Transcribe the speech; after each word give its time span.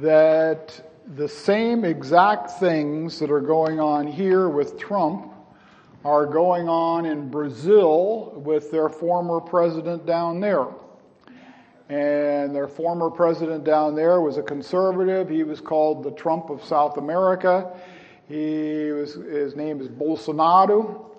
that 0.00 0.80
the 1.14 1.28
same 1.28 1.84
exact 1.84 2.52
things 2.52 3.18
that 3.18 3.30
are 3.30 3.40
going 3.40 3.78
on 3.78 4.06
here 4.06 4.48
with 4.48 4.78
Trump 4.78 5.30
are 6.04 6.26
going 6.26 6.68
on 6.68 7.04
in 7.04 7.30
Brazil 7.30 8.32
with 8.36 8.70
their 8.70 8.88
former 8.88 9.40
president 9.40 10.06
down 10.06 10.40
there. 10.40 10.66
And 11.90 12.54
their 12.54 12.66
former 12.66 13.10
president 13.10 13.64
down 13.64 13.94
there 13.94 14.22
was 14.22 14.38
a 14.38 14.42
conservative. 14.42 15.28
He 15.28 15.44
was 15.44 15.60
called 15.60 16.02
the 16.02 16.12
Trump 16.12 16.48
of 16.48 16.64
South 16.64 16.96
America. 16.96 17.78
He 18.26 18.90
was, 18.90 19.14
his 19.14 19.54
name 19.54 19.82
is 19.82 19.88
Bolsonaro. 19.88 21.13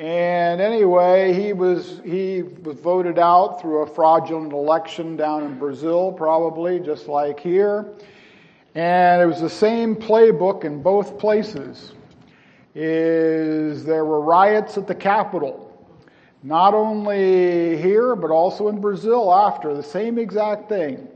And 0.00 0.62
anyway, 0.62 1.34
he 1.34 1.52
was, 1.52 2.00
he 2.06 2.42
was 2.42 2.78
voted 2.78 3.18
out 3.18 3.60
through 3.60 3.82
a 3.82 3.86
fraudulent 3.86 4.54
election 4.54 5.14
down 5.14 5.44
in 5.44 5.58
Brazil, 5.58 6.10
probably, 6.10 6.80
just 6.80 7.06
like 7.06 7.38
here. 7.38 7.92
And 8.74 9.20
it 9.20 9.26
was 9.26 9.42
the 9.42 9.50
same 9.50 9.94
playbook 9.94 10.64
in 10.64 10.80
both 10.80 11.18
places. 11.18 11.92
Is 12.74 13.84
there 13.84 14.06
were 14.06 14.22
riots 14.22 14.78
at 14.78 14.86
the 14.86 14.94
Capitol. 14.94 15.66
Not 16.42 16.72
only 16.72 17.76
here, 17.76 18.16
but 18.16 18.30
also 18.30 18.68
in 18.68 18.80
Brazil 18.80 19.30
after, 19.30 19.74
the 19.74 19.82
same 19.82 20.18
exact 20.18 20.70
thing. 20.70 21.08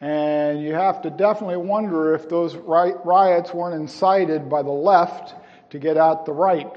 And 0.00 0.60
you 0.60 0.74
have 0.74 1.00
to 1.02 1.10
definitely 1.10 1.58
wonder 1.58 2.12
if 2.12 2.28
those 2.28 2.56
riots 2.56 3.54
weren't 3.54 3.80
incited 3.80 4.50
by 4.50 4.62
the 4.62 4.70
left 4.70 5.36
to 5.70 5.78
get 5.78 5.96
at 5.96 6.24
the 6.24 6.32
right. 6.32 6.76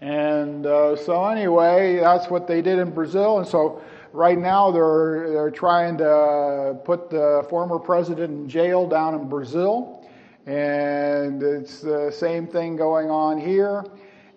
And 0.00 0.66
uh, 0.66 0.96
so, 0.96 1.24
anyway, 1.26 1.96
that's 1.96 2.28
what 2.28 2.46
they 2.46 2.60
did 2.60 2.78
in 2.78 2.90
Brazil. 2.90 3.38
And 3.38 3.46
so, 3.46 3.82
right 4.12 4.38
now, 4.38 4.70
they're, 4.70 5.30
they're 5.30 5.50
trying 5.50 5.96
to 5.98 6.78
put 6.84 7.08
the 7.10 7.46
former 7.48 7.78
president 7.78 8.30
in 8.30 8.48
jail 8.48 8.86
down 8.86 9.14
in 9.14 9.28
Brazil. 9.28 10.06
And 10.46 11.42
it's 11.42 11.80
the 11.80 12.10
same 12.10 12.46
thing 12.46 12.76
going 12.76 13.10
on 13.10 13.40
here. 13.40 13.84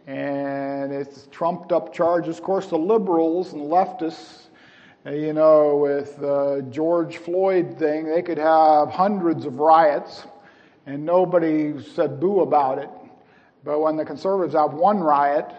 And 0.08 0.92
it's 0.92 1.28
trumped 1.30 1.72
up 1.72 1.94
charges. 1.94 2.38
Of 2.38 2.44
course, 2.44 2.68
the 2.68 2.78
liberals 2.78 3.54
and 3.54 3.64
leftists, 3.64 4.48
you 5.06 5.34
know, 5.34 5.78
with 5.78 6.18
the 6.18 6.66
George 6.72 7.18
Floyd 7.18 7.78
thing, 7.78 8.06
they 8.06 8.22
could 8.22 8.40
have 8.40 8.90
hundreds 8.90 9.46
of 9.46 9.60
riots 9.60 10.24
and 10.86 11.06
nobody 11.06 11.80
said 11.84 12.20
boo 12.20 12.42
about 12.42 12.80
it. 12.80 12.90
But 13.64 13.80
when 13.80 13.98
the 13.98 14.06
conservatives 14.06 14.54
have 14.54 14.74
one 14.74 15.00
riot, 15.00 15.52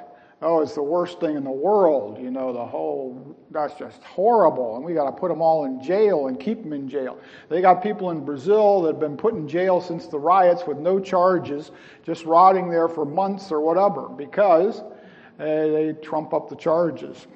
oh, 0.43 0.61
it's 0.61 0.75
the 0.75 0.83
worst 0.83 1.21
thing 1.21 1.37
in 1.37 1.45
the 1.45 1.51
world. 1.51 2.19
You 2.19 2.31
know, 2.31 2.53
the 2.53 2.65
whole, 2.65 3.37
that's 3.51 3.75
just 3.75 4.03
horrible. 4.03 4.77
And 4.77 4.85
we 4.85 4.95
got 4.95 5.05
to 5.05 5.13
put 5.13 5.29
them 5.29 5.43
all 5.43 5.67
in 5.67 5.83
jail 5.83 6.29
and 6.29 6.41
keep 6.41 6.63
them 6.63 6.73
in 6.73 6.89
jail. 6.89 7.19
They 7.49 7.61
got 7.61 7.83
people 7.83 8.11
in 8.11 8.25
Brazil 8.25 8.83
that 8.83 8.93
have 8.93 9.01
been 9.01 9.17
put 9.17 9.35
in 9.35 9.47
jail 9.47 9.81
since 9.81 10.07
the 10.07 10.19
riots 10.19 10.63
with 10.67 10.79
no 10.79 10.99
charges, 10.99 11.73
just 12.03 12.25
rotting 12.25 12.71
there 12.71 12.89
for 12.89 13.05
months 13.05 13.53
or 13.53 13.61
whatever, 13.61 14.09
because 14.09 14.81
uh, 14.81 14.85
they 15.39 15.95
trump 16.03 16.33
up 16.33 16.49
the 16.49 16.57
charges. 16.57 17.27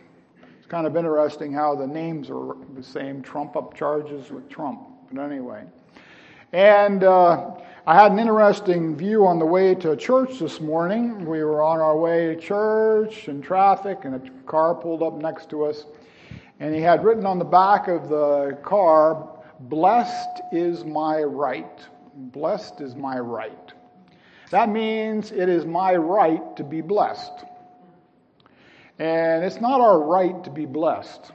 It's 0.56 0.66
kind 0.66 0.86
of 0.86 0.96
interesting 0.96 1.52
how 1.52 1.74
the 1.74 1.86
names 1.86 2.30
are 2.30 2.56
the 2.74 2.82
same 2.82 3.20
trump 3.20 3.54
up 3.54 3.74
charges 3.74 4.30
with 4.30 4.48
Trump. 4.48 4.88
But 5.12 5.22
anyway. 5.22 5.64
And, 6.52 7.04
uh, 7.04 7.56
I 7.86 7.94
had 8.02 8.12
an 8.12 8.18
interesting 8.18 8.96
view 8.96 9.26
on 9.26 9.38
the 9.38 9.44
way 9.44 9.74
to 9.74 9.94
church 9.94 10.38
this 10.38 10.58
morning. 10.58 11.26
We 11.26 11.44
were 11.44 11.62
on 11.62 11.80
our 11.80 11.98
way 11.98 12.34
to 12.34 12.40
church 12.40 13.28
in 13.28 13.42
traffic, 13.42 14.06
and 14.06 14.14
a 14.14 14.30
car 14.46 14.74
pulled 14.74 15.02
up 15.02 15.20
next 15.20 15.50
to 15.50 15.66
us. 15.66 15.84
And 16.60 16.74
he 16.74 16.80
had 16.80 17.04
written 17.04 17.26
on 17.26 17.38
the 17.38 17.44
back 17.44 17.88
of 17.88 18.08
the 18.08 18.56
car, 18.62 19.28
Blessed 19.60 20.40
is 20.50 20.82
my 20.86 21.24
right. 21.24 21.78
Blessed 22.14 22.80
is 22.80 22.96
my 22.96 23.18
right. 23.18 23.72
That 24.48 24.70
means 24.70 25.30
it 25.30 25.50
is 25.50 25.66
my 25.66 25.94
right 25.94 26.56
to 26.56 26.64
be 26.64 26.80
blessed. 26.80 27.44
And 28.98 29.44
it's 29.44 29.60
not 29.60 29.82
our 29.82 30.00
right 30.00 30.42
to 30.44 30.50
be 30.50 30.64
blessed. 30.64 31.32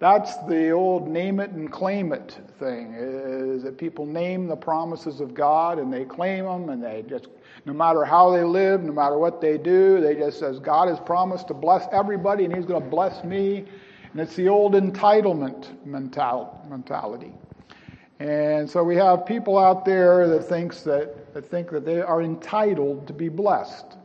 That's 0.00 0.36
the 0.46 0.70
old 0.70 1.08
name 1.08 1.40
it 1.40 1.50
and 1.50 1.72
claim 1.72 2.12
it 2.12 2.38
thing, 2.60 2.94
is 2.94 3.64
that 3.64 3.78
people 3.78 4.06
name 4.06 4.46
the 4.46 4.56
promises 4.56 5.20
of 5.20 5.34
God 5.34 5.80
and 5.80 5.92
they 5.92 6.04
claim 6.04 6.44
them 6.44 6.68
and 6.68 6.82
they 6.82 7.04
just, 7.08 7.26
no 7.64 7.72
matter 7.72 8.04
how 8.04 8.30
they 8.30 8.44
live, 8.44 8.82
no 8.84 8.92
matter 8.92 9.18
what 9.18 9.40
they 9.40 9.58
do, 9.58 10.00
they 10.00 10.14
just 10.14 10.38
says, 10.38 10.60
God 10.60 10.86
has 10.88 11.00
promised 11.00 11.48
to 11.48 11.54
bless 11.54 11.88
everybody 11.90 12.44
and 12.44 12.54
he's 12.54 12.64
going 12.64 12.82
to 12.82 12.88
bless 12.88 13.24
me. 13.24 13.64
And 14.12 14.20
it's 14.20 14.36
the 14.36 14.48
old 14.48 14.74
entitlement 14.74 15.84
mental, 15.84 16.64
mentality. 16.70 17.32
And 18.20 18.70
so 18.70 18.84
we 18.84 18.96
have 18.96 19.26
people 19.26 19.58
out 19.58 19.84
there 19.84 20.28
that 20.28 20.44
thinks 20.44 20.82
that, 20.82 21.34
that 21.34 21.50
think 21.50 21.70
that 21.70 21.84
they 21.84 22.00
are 22.00 22.22
entitled 22.22 23.08
to 23.08 23.12
be 23.12 23.28
blessed. 23.28 23.96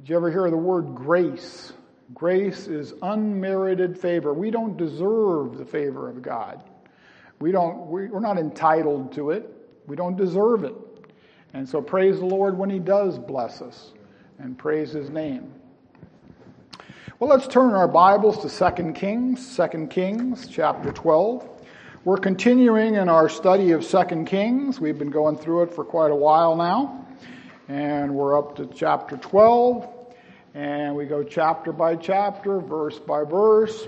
Did 0.00 0.08
you 0.10 0.16
ever 0.16 0.30
hear 0.30 0.50
the 0.50 0.56
word 0.56 0.94
grace? 0.94 1.72
Grace 2.14 2.66
is 2.68 2.94
unmerited 3.02 3.98
favor. 3.98 4.32
We 4.32 4.50
don't 4.50 4.76
deserve 4.76 5.58
the 5.58 5.64
favor 5.64 6.08
of 6.08 6.22
God. 6.22 6.62
We 7.40 7.52
don't, 7.52 7.86
we're 7.86 8.20
not 8.20 8.38
entitled 8.38 9.12
to 9.12 9.30
it. 9.30 9.48
We 9.86 9.94
don't 9.94 10.16
deserve 10.16 10.64
it. 10.64 10.74
And 11.54 11.68
so 11.68 11.80
praise 11.82 12.18
the 12.18 12.26
Lord 12.26 12.56
when 12.56 12.70
He 12.70 12.78
does 12.78 13.18
bless 13.18 13.60
us 13.60 13.92
and 14.38 14.56
praise 14.56 14.90
His 14.90 15.10
name. 15.10 15.52
Well, 17.20 17.30
let's 17.30 17.46
turn 17.46 17.74
our 17.74 17.88
Bibles 17.88 18.42
to 18.42 18.72
2 18.76 18.92
Kings, 18.92 19.56
2 19.56 19.88
Kings 19.88 20.46
chapter 20.48 20.92
12. 20.92 21.48
We're 22.04 22.16
continuing 22.16 22.94
in 22.94 23.08
our 23.08 23.28
study 23.28 23.72
of 23.72 23.86
2 23.86 24.24
Kings. 24.24 24.80
We've 24.80 24.98
been 24.98 25.10
going 25.10 25.36
through 25.36 25.64
it 25.64 25.74
for 25.74 25.84
quite 25.84 26.10
a 26.10 26.16
while 26.16 26.56
now. 26.56 27.06
And 27.68 28.14
we're 28.14 28.38
up 28.38 28.56
to 28.56 28.66
chapter 28.66 29.16
12. 29.16 29.97
And 30.54 30.96
we 30.96 31.04
go 31.04 31.22
chapter 31.22 31.72
by 31.72 31.96
chapter, 31.96 32.60
verse 32.60 32.98
by 32.98 33.24
verse. 33.24 33.86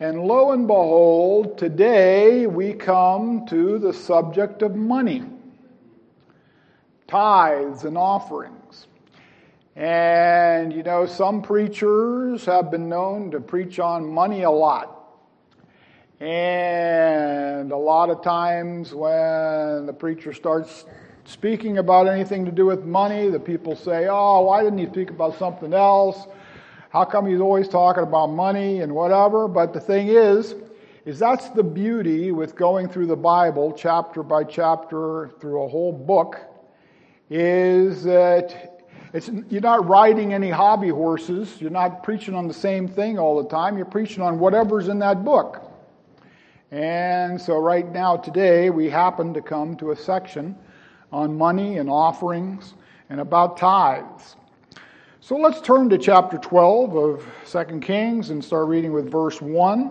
And 0.00 0.24
lo 0.24 0.52
and 0.52 0.66
behold, 0.66 1.56
today 1.56 2.46
we 2.46 2.74
come 2.74 3.46
to 3.46 3.78
the 3.78 3.92
subject 3.92 4.62
of 4.62 4.74
money, 4.74 5.24
tithes 7.06 7.84
and 7.84 7.96
offerings. 7.96 8.88
And 9.76 10.72
you 10.72 10.82
know, 10.82 11.06
some 11.06 11.40
preachers 11.40 12.44
have 12.46 12.70
been 12.70 12.88
known 12.88 13.30
to 13.30 13.40
preach 13.40 13.78
on 13.78 14.06
money 14.06 14.42
a 14.42 14.50
lot. 14.50 14.92
And 16.18 17.72
a 17.72 17.76
lot 17.76 18.10
of 18.10 18.22
times 18.22 18.92
when 18.92 19.86
the 19.86 19.94
preacher 19.96 20.32
starts 20.32 20.84
speaking 21.26 21.78
about 21.78 22.08
anything 22.08 22.44
to 22.44 22.52
do 22.52 22.66
with 22.66 22.84
money, 22.84 23.28
the 23.28 23.40
people 23.40 23.76
say, 23.76 24.06
oh, 24.08 24.42
why 24.42 24.62
didn't 24.62 24.78
he 24.78 24.86
speak 24.86 25.10
about 25.10 25.38
something 25.38 25.74
else? 25.74 26.26
How 26.90 27.04
come 27.04 27.26
he's 27.26 27.40
always 27.40 27.68
talking 27.68 28.04
about 28.04 28.28
money 28.28 28.80
and 28.80 28.94
whatever? 28.94 29.48
But 29.48 29.72
the 29.72 29.80
thing 29.80 30.08
is, 30.08 30.54
is 31.04 31.18
that's 31.18 31.50
the 31.50 31.62
beauty 31.62 32.32
with 32.32 32.56
going 32.56 32.88
through 32.88 33.06
the 33.06 33.16
Bible 33.16 33.72
chapter 33.76 34.22
by 34.22 34.44
chapter 34.44 35.30
through 35.40 35.62
a 35.62 35.68
whole 35.68 35.92
book 35.92 36.38
is 37.28 38.02
that 38.04 38.80
it's, 39.12 39.30
you're 39.48 39.60
not 39.60 39.86
riding 39.86 40.32
any 40.32 40.50
hobby 40.50 40.88
horses. 40.88 41.60
You're 41.60 41.70
not 41.70 42.02
preaching 42.02 42.34
on 42.34 42.48
the 42.48 42.54
same 42.54 42.88
thing 42.88 43.18
all 43.18 43.42
the 43.42 43.48
time. 43.48 43.76
You're 43.76 43.86
preaching 43.86 44.22
on 44.22 44.38
whatever's 44.38 44.88
in 44.88 44.98
that 45.00 45.24
book. 45.24 45.62
And 46.70 47.40
so 47.40 47.58
right 47.58 47.90
now, 47.90 48.16
today, 48.16 48.70
we 48.70 48.90
happen 48.90 49.32
to 49.34 49.40
come 49.40 49.76
to 49.76 49.92
a 49.92 49.96
section 49.96 50.56
on 51.12 51.36
money 51.36 51.78
and 51.78 51.88
offerings 51.88 52.74
and 53.10 53.20
about 53.20 53.56
tithes. 53.56 54.36
So 55.20 55.36
let's 55.36 55.60
turn 55.60 55.88
to 55.90 55.98
chapter 55.98 56.38
12 56.38 56.96
of 56.96 57.26
2 57.50 57.80
Kings 57.80 58.30
and 58.30 58.44
start 58.44 58.68
reading 58.68 58.92
with 58.92 59.10
verse 59.10 59.40
1. 59.40 59.90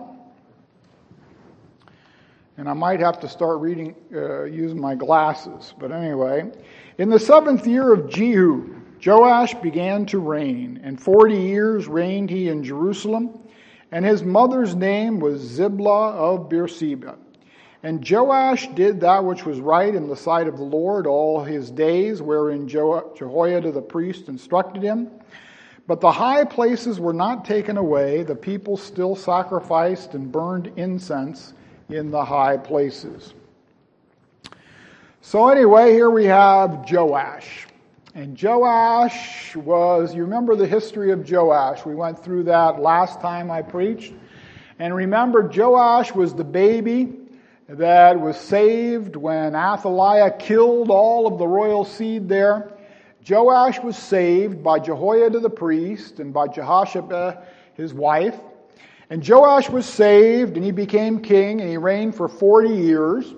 And 2.58 2.68
I 2.68 2.72
might 2.72 3.00
have 3.00 3.20
to 3.20 3.28
start 3.28 3.60
reading 3.60 3.94
uh, 4.14 4.44
using 4.44 4.80
my 4.80 4.94
glasses, 4.94 5.74
but 5.78 5.92
anyway. 5.92 6.50
In 6.96 7.10
the 7.10 7.18
seventh 7.18 7.66
year 7.66 7.92
of 7.92 8.08
Jehu, 8.08 8.80
Joash 9.04 9.52
began 9.56 10.06
to 10.06 10.18
reign, 10.18 10.80
and 10.82 10.98
forty 10.98 11.36
years 11.36 11.86
reigned 11.86 12.30
he 12.30 12.48
in 12.48 12.64
Jerusalem, 12.64 13.38
and 13.92 14.06
his 14.06 14.22
mother's 14.22 14.74
name 14.74 15.20
was 15.20 15.42
Zibiah 15.42 16.14
of 16.14 16.48
Beersheba. 16.48 17.18
And 17.86 18.04
Joash 18.10 18.66
did 18.74 18.98
that 19.02 19.24
which 19.24 19.46
was 19.46 19.60
right 19.60 19.94
in 19.94 20.08
the 20.08 20.16
sight 20.16 20.48
of 20.48 20.56
the 20.56 20.64
Lord 20.64 21.06
all 21.06 21.44
his 21.44 21.70
days, 21.70 22.20
wherein 22.20 22.66
Jehoiada 22.66 23.70
the 23.70 23.80
priest 23.80 24.26
instructed 24.26 24.82
him. 24.82 25.08
But 25.86 26.00
the 26.00 26.10
high 26.10 26.42
places 26.46 26.98
were 26.98 27.12
not 27.12 27.44
taken 27.44 27.76
away. 27.76 28.24
The 28.24 28.34
people 28.34 28.76
still 28.76 29.14
sacrificed 29.14 30.14
and 30.14 30.32
burned 30.32 30.72
incense 30.74 31.54
in 31.88 32.10
the 32.10 32.24
high 32.24 32.56
places. 32.56 33.34
So, 35.20 35.48
anyway, 35.48 35.92
here 35.92 36.10
we 36.10 36.24
have 36.24 36.90
Joash. 36.90 37.68
And 38.16 38.36
Joash 38.42 39.54
was, 39.54 40.12
you 40.12 40.22
remember 40.22 40.56
the 40.56 40.66
history 40.66 41.12
of 41.12 41.30
Joash. 41.30 41.86
We 41.86 41.94
went 41.94 42.18
through 42.18 42.42
that 42.44 42.80
last 42.80 43.20
time 43.20 43.48
I 43.48 43.62
preached. 43.62 44.12
And 44.80 44.92
remember, 44.92 45.48
Joash 45.54 46.12
was 46.12 46.34
the 46.34 46.42
baby 46.42 47.20
that 47.68 48.20
was 48.20 48.36
saved 48.38 49.16
when 49.16 49.56
Athaliah 49.56 50.30
killed 50.30 50.90
all 50.90 51.26
of 51.26 51.38
the 51.38 51.46
royal 51.46 51.84
seed 51.84 52.28
there. 52.28 52.72
Joash 53.28 53.80
was 53.80 53.96
saved 53.96 54.62
by 54.62 54.78
Jehoiada 54.78 55.40
the 55.40 55.50
priest 55.50 56.20
and 56.20 56.32
by 56.32 56.46
Jehoshaphat 56.46 57.42
his 57.74 57.92
wife. 57.92 58.38
And 59.10 59.26
Joash 59.26 59.68
was 59.68 59.84
saved 59.84 60.56
and 60.56 60.64
he 60.64 60.70
became 60.70 61.20
king 61.20 61.60
and 61.60 61.68
he 61.68 61.76
reigned 61.76 62.14
for 62.14 62.28
40 62.28 62.68
years. 62.68 63.34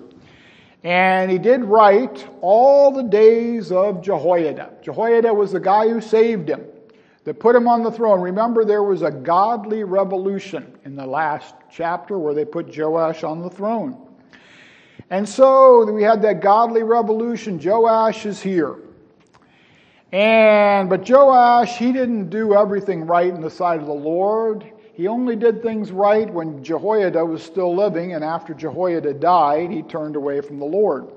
And 0.83 1.29
he 1.29 1.39
did 1.39 1.65
right 1.65 2.27
all 2.41 2.91
the 2.91 3.03
days 3.03 3.71
of 3.71 4.01
Jehoiada. 4.01 4.73
Jehoiada 4.81 5.33
was 5.33 5.51
the 5.51 5.59
guy 5.59 5.89
who 5.89 5.99
saved 5.99 6.49
him, 6.49 6.65
that 7.25 7.39
put 7.39 7.55
him 7.55 7.67
on 7.67 7.83
the 7.83 7.91
throne. 7.91 8.21
Remember, 8.21 8.63
there 8.63 8.83
was 8.83 9.01
a 9.01 9.11
godly 9.11 9.83
revolution 9.83 10.77
in 10.85 10.95
the 10.95 11.05
last 11.05 11.53
chapter 11.69 12.17
where 12.17 12.33
they 12.33 12.45
put 12.45 12.75
Joash 12.75 13.23
on 13.23 13.41
the 13.41 13.49
throne. 13.49 14.08
And 15.09 15.27
so 15.27 15.91
we 15.91 16.03
had 16.03 16.21
that 16.21 16.41
godly 16.41 16.83
revolution. 16.83 17.59
Joash 17.63 18.25
is 18.25 18.41
here. 18.41 18.75
And 20.11 20.89
but 20.89 21.07
Joash, 21.07 21.77
he 21.77 21.91
didn't 21.91 22.29
do 22.29 22.53
everything 22.53 23.05
right 23.05 23.33
in 23.33 23.41
the 23.41 23.49
sight 23.49 23.79
of 23.79 23.87
the 23.87 23.93
Lord. 23.93 24.71
He 24.93 25.07
only 25.07 25.35
did 25.35 25.61
things 25.63 25.91
right 25.91 26.29
when 26.29 26.63
Jehoiada 26.63 27.23
was 27.23 27.41
still 27.41 27.73
living, 27.75 28.13
and 28.13 28.23
after 28.23 28.53
Jehoiada 28.53 29.13
died, 29.13 29.71
he 29.71 29.81
turned 29.81 30.15
away 30.15 30.41
from 30.41 30.59
the 30.59 30.65
Lord. 30.65 31.07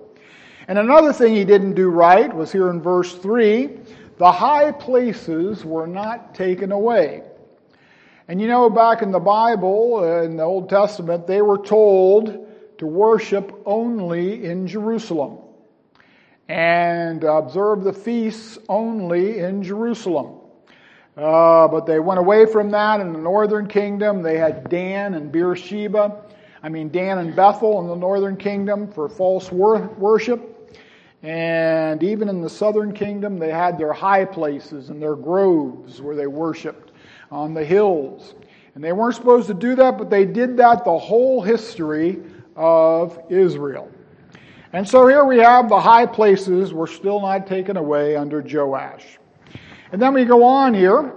And 0.68 0.78
another 0.78 1.12
thing 1.12 1.34
he 1.34 1.44
didn't 1.44 1.74
do 1.74 1.88
right 1.88 2.32
was 2.32 2.52
here 2.52 2.70
in 2.70 2.80
verse 2.80 3.14
3 3.16 3.78
the 4.18 4.30
high 4.30 4.70
places 4.70 5.64
were 5.64 5.86
not 5.86 6.34
taken 6.34 6.70
away. 6.70 7.22
And 8.28 8.40
you 8.40 8.46
know, 8.46 8.70
back 8.70 9.02
in 9.02 9.10
the 9.10 9.18
Bible, 9.18 10.04
in 10.22 10.36
the 10.36 10.44
Old 10.44 10.68
Testament, 10.68 11.26
they 11.26 11.42
were 11.42 11.58
told 11.58 12.46
to 12.82 12.86
worship 12.88 13.62
only 13.64 14.44
in 14.44 14.66
Jerusalem 14.66 15.38
and 16.48 17.22
observe 17.22 17.84
the 17.84 17.92
feasts 17.92 18.58
only 18.68 19.38
in 19.38 19.62
Jerusalem. 19.62 20.40
Uh, 21.16 21.68
but 21.68 21.86
they 21.86 22.00
went 22.00 22.18
away 22.18 22.44
from 22.44 22.72
that 22.72 22.98
in 22.98 23.12
the 23.12 23.20
northern 23.20 23.68
kingdom. 23.68 24.20
They 24.20 24.36
had 24.36 24.68
Dan 24.68 25.14
and 25.14 25.30
Beersheba. 25.30 26.24
I 26.60 26.68
mean, 26.68 26.88
Dan 26.88 27.18
and 27.18 27.36
Bethel 27.36 27.80
in 27.82 27.86
the 27.86 27.94
northern 27.94 28.36
kingdom 28.36 28.90
for 28.90 29.08
false 29.08 29.52
wor- 29.52 29.86
worship. 29.96 30.76
And 31.22 32.02
even 32.02 32.28
in 32.28 32.40
the 32.40 32.50
southern 32.50 32.92
kingdom, 32.92 33.38
they 33.38 33.52
had 33.52 33.78
their 33.78 33.92
high 33.92 34.24
places 34.24 34.90
and 34.90 35.00
their 35.00 35.14
groves 35.14 36.02
where 36.02 36.16
they 36.16 36.26
worshiped 36.26 36.90
on 37.30 37.54
the 37.54 37.64
hills. 37.64 38.34
And 38.74 38.82
they 38.82 38.90
weren't 38.90 39.14
supposed 39.14 39.46
to 39.46 39.54
do 39.54 39.76
that, 39.76 39.98
but 39.98 40.10
they 40.10 40.24
did 40.24 40.56
that 40.56 40.84
the 40.84 40.98
whole 40.98 41.42
history 41.42 42.20
of 42.56 43.18
Israel. 43.30 43.90
And 44.72 44.88
so 44.88 45.06
here 45.06 45.24
we 45.24 45.38
have 45.38 45.68
the 45.68 45.80
high 45.80 46.06
places 46.06 46.72
were 46.72 46.86
still 46.86 47.20
not 47.20 47.46
taken 47.46 47.76
away 47.76 48.16
under 48.16 48.40
Joash. 48.40 49.18
And 49.92 50.00
then 50.00 50.14
we 50.14 50.24
go 50.24 50.42
on 50.42 50.72
here. 50.72 51.12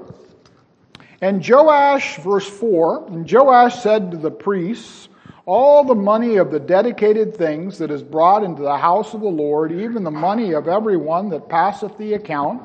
And 1.22 1.48
Joash, 1.48 2.18
verse 2.18 2.48
4, 2.48 3.08
and 3.08 3.32
Joash 3.32 3.82
said 3.82 4.12
to 4.12 4.18
the 4.18 4.30
priests, 4.30 5.08
All 5.46 5.86
the 5.86 5.96
money 5.96 6.36
of 6.36 6.52
the 6.52 6.60
dedicated 6.60 7.36
things 7.36 7.78
that 7.78 7.90
is 7.90 8.04
brought 8.04 8.44
into 8.44 8.62
the 8.62 8.78
house 8.78 9.14
of 9.14 9.22
the 9.22 9.28
Lord, 9.28 9.72
even 9.72 10.04
the 10.04 10.12
money 10.12 10.52
of 10.52 10.68
every 10.68 10.98
one 10.98 11.30
that 11.30 11.48
passeth 11.48 11.98
the 11.98 12.14
account, 12.14 12.62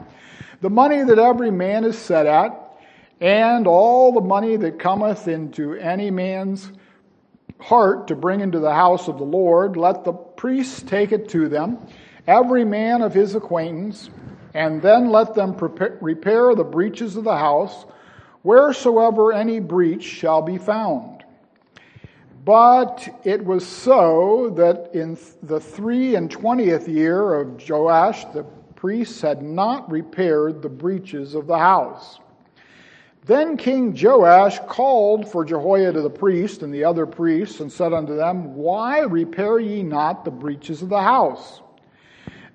the 0.61 0.69
money 0.69 1.05
that 1.05 1.19
every 1.21 1.53
man 1.53 1.85
is 1.85 1.97
set 1.97 2.27
at, 2.27 2.77
and 3.21 3.69
all 3.69 4.13
the 4.13 4.21
money 4.21 4.57
that 4.57 4.81
cometh 4.81 5.29
into 5.29 5.75
any 5.75 6.11
man's 6.11 6.73
heart 7.61 8.09
to 8.09 8.17
bring 8.17 8.41
into 8.41 8.59
the 8.59 8.75
house 8.75 9.09
of 9.09 9.19
the 9.19 9.25
Lord, 9.25 9.77
let 9.77 10.05
the 10.05 10.13
priests 10.13 10.83
take 10.83 11.13
it 11.13 11.29
to 11.31 11.49
them, 11.49 11.79
every 12.27 12.65
man 12.65 13.03
of 13.03 13.15
his 13.15 13.35
acquaintance, 13.35 14.11
and 14.55 14.83
then 14.83 15.11
let 15.11 15.35
them 15.35 15.55
prepare, 15.55 15.99
repair 16.01 16.55
the 16.55 16.65
breaches 16.65 17.17
of 17.17 17.25
the 17.25 17.37
house, 17.37 17.87
wheresoever 18.43 19.33
any 19.33 19.61
breach 19.61 20.03
shall 20.03 20.43
be 20.43 20.59
found. 20.59 21.25
But 22.45 23.21
it 23.25 23.45
was 23.45 23.67
so 23.67 24.51
that 24.57 24.95
in 24.95 25.19
the 25.43 25.61
three 25.61 26.15
and 26.15 26.31
twentieth 26.31 26.89
year 26.89 27.35
of 27.35 27.69
Joash, 27.69 28.25
the 28.33 28.45
priests 28.75 29.21
had 29.21 29.43
not 29.43 29.91
repaired 29.91 30.63
the 30.63 30.69
breaches 30.69 31.35
of 31.35 31.47
the 31.47 31.59
house. 31.59 32.19
Then 33.27 33.57
King 33.59 33.97
Joash 34.01 34.59
called 34.61 35.31
for 35.31 35.45
Jehoiada 35.45 36.01
the 36.01 36.11
priest 36.11 36.63
and 36.63 36.73
the 36.73 36.85
other 36.85 37.07
priests 37.07 37.61
and 37.61 37.71
said 37.71 37.93
unto 37.93 38.17
them, 38.17 38.55
Why 38.55 39.01
repair 39.01 39.59
ye 39.59 39.83
not 39.83 40.25
the 40.25 40.31
breaches 40.31 40.81
of 40.81 40.89
the 40.89 41.03
house? 41.03 41.61